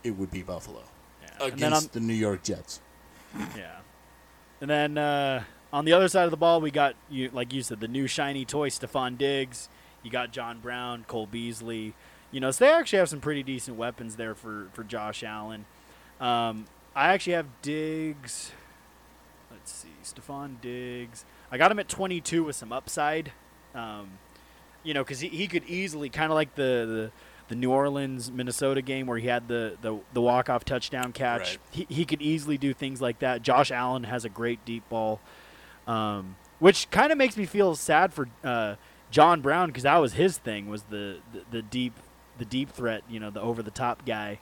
[0.03, 0.83] it would be Buffalo
[1.23, 1.29] Yeah.
[1.35, 2.81] And on- against the New York Jets.
[3.57, 3.79] Yeah.
[4.61, 7.63] And then uh, on the other side of the ball, we got you, like you
[7.63, 9.69] said, the new shiny toy, Stefon Diggs.
[10.03, 11.95] You got John Brown, Cole Beasley.
[12.31, 15.65] You know, so they actually have some pretty decent weapons there for for Josh Allen.
[16.21, 18.53] Um, I actually have Diggs.
[19.51, 21.25] Let's see, Stefon Diggs.
[21.55, 23.31] I got him at 22 with some upside.
[23.77, 24.19] Um,
[24.83, 27.11] you know, because he, he could easily kind of like the, the
[27.47, 31.51] the New Orleans Minnesota game where he had the the, the walk off touchdown catch.
[31.51, 31.59] Right.
[31.71, 33.43] He he could easily do things like that.
[33.43, 35.21] Josh Allen has a great deep ball,
[35.87, 38.75] um, which kind of makes me feel sad for uh,
[39.13, 41.93] John Brown because that was his thing was the, the the deep
[42.37, 43.05] the deep threat.
[43.09, 44.41] You know, the over the top guy.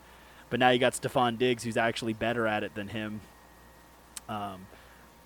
[0.48, 3.20] But now you got Stefon Diggs, who's actually better at it than him.
[4.30, 4.66] Um,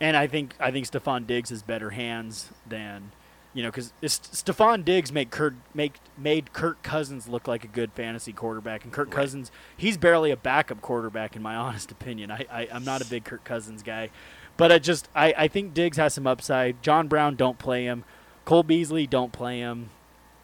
[0.01, 3.13] and I think I think Stefon Diggs has better hands than
[3.55, 7.93] you know because Stefon Diggs made Kurt make made Kirk Cousins look like a good
[7.93, 9.17] fantasy quarterback, and Kirk Right.
[9.17, 12.31] Cousins he's barely a backup quarterback in my honest opinion.
[12.31, 14.11] I, I I'm not a big Kirk Cousins guy,
[14.57, 16.83] but I just I I think Diggs has some upside.
[16.83, 18.05] John Brown don't play him,
[18.45, 19.91] Cole Beasley don't play him,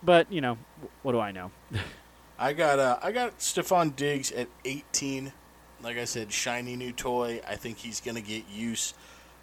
[0.02, 0.58] but you know
[1.02, 1.50] what do I know?
[2.38, 5.32] I got uh, I got Stefon Diggs at 18.
[5.80, 7.40] Like I said, shiny new toy.
[7.46, 8.94] I think he's going to get use.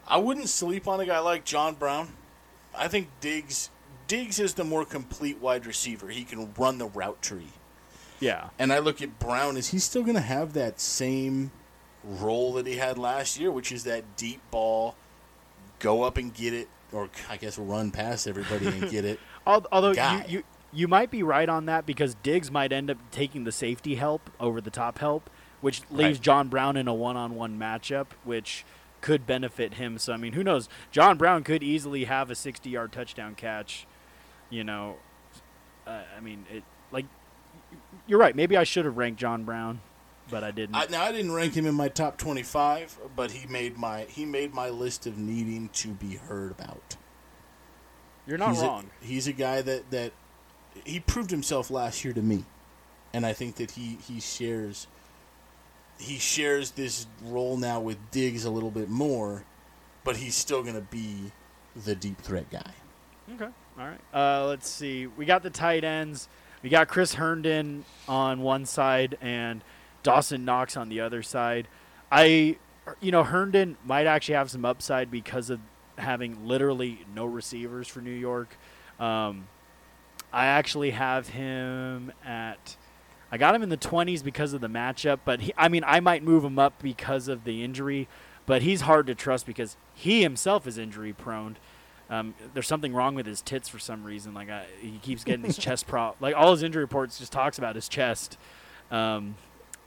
[0.10, 2.10] I wouldn't sleep on a guy like John Brown.
[2.76, 3.69] I think Diggs
[4.07, 6.07] Diggs is the more complete wide receiver.
[6.10, 7.49] He can run the route tree.
[8.19, 9.56] Yeah, And I look at Brown.
[9.56, 11.52] Is he still going to have that same
[12.03, 14.95] role that he had last year, which is that deep ball,
[15.80, 19.22] go up and get it, or I guess run past everybody and get it?
[19.48, 22.98] Al- although you, you you might be right on that because Diggs might end up
[23.11, 25.30] taking the safety help over the top help,
[25.61, 26.22] which leaves Right.
[26.22, 28.65] John Brown in a one-on-one matchup, which
[29.02, 29.98] could benefit him.
[29.98, 30.70] So I mean, who knows?
[30.92, 33.88] John Brown could easily have a 60-yard touchdown catch.
[34.50, 34.98] You know,
[35.86, 37.06] uh, I mean, it like
[38.08, 38.36] you're right.
[38.36, 39.82] Maybe I should have ranked John Brown,
[40.30, 40.76] but I didn't.
[40.76, 44.26] I, now I didn't rank him in my top twenty-five, but he made my he
[44.26, 46.98] made my list of needing to be heard about.
[48.26, 48.90] you're not he's wrong.
[49.02, 50.14] A, he's a guy that that
[50.86, 52.46] he proved himself last year to me,
[53.14, 54.88] and I think that he he shares
[56.00, 59.44] he shares this role now with Diggs a little bit more,
[60.04, 61.32] but he's still going to be
[61.86, 62.72] the deep threat guy.
[63.36, 63.50] Okay.
[63.78, 64.00] All right.
[64.14, 65.08] Uh, let's see.
[65.08, 66.28] We got the tight ends.
[66.64, 69.64] We got Chris Herndon on one side and
[70.04, 71.68] Dawson Knox on the other side.
[72.12, 72.58] I,
[73.00, 75.60] you know, Herndon might actually have some upside because of
[75.98, 78.58] having literally no receivers for New York.
[79.00, 79.48] Um,
[80.32, 82.78] I actually have him at.
[83.31, 85.99] I got him in the 20s because of the matchup, but he, I mean, I
[85.99, 88.07] might move him up because of the injury,
[88.45, 91.57] but he's hard to trust because he himself is injury prone.
[92.10, 94.34] Um, there's something wrong with his tits for some reason.
[94.34, 96.18] Like I, he keeps getting these chest prop.
[96.19, 98.38] Like all his injury reports just talks about his chest.
[98.89, 99.35] Um,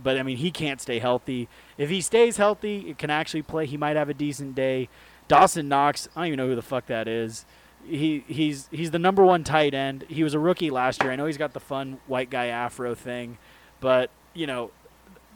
[0.01, 1.49] but I mean, he can't stay healthy.
[1.79, 3.67] If he stays healthy, it can actually play.
[3.67, 4.89] He might have a decent day.
[5.29, 7.45] Dawson Knox, I don't even know who the fuck that is.
[7.87, 10.05] He he's he's the number one tight end.
[10.09, 11.13] He was a rookie last year.
[11.13, 13.39] I know he's got the fun white guy afro thing,
[13.81, 14.71] but you know,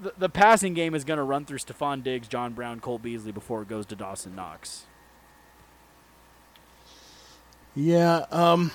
[0.00, 3.32] the, the passing game is going to run through Stefon Diggs, John Brown, Cole Beasley
[3.32, 4.86] before it goes to Dawson Knox.
[7.74, 8.24] Yeah.
[8.30, 8.70] Um.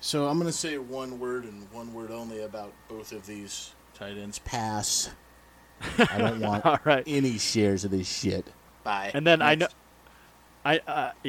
[0.00, 3.74] So I'm going to say one word and one word only about both of these
[3.94, 4.38] tight ends.
[4.38, 5.10] Pass.
[5.98, 7.04] I don't want All right.
[7.06, 8.46] any shares of this shit.
[8.82, 9.10] Bye.
[9.12, 9.68] And then I know,
[10.64, 11.28] I uh, yeah,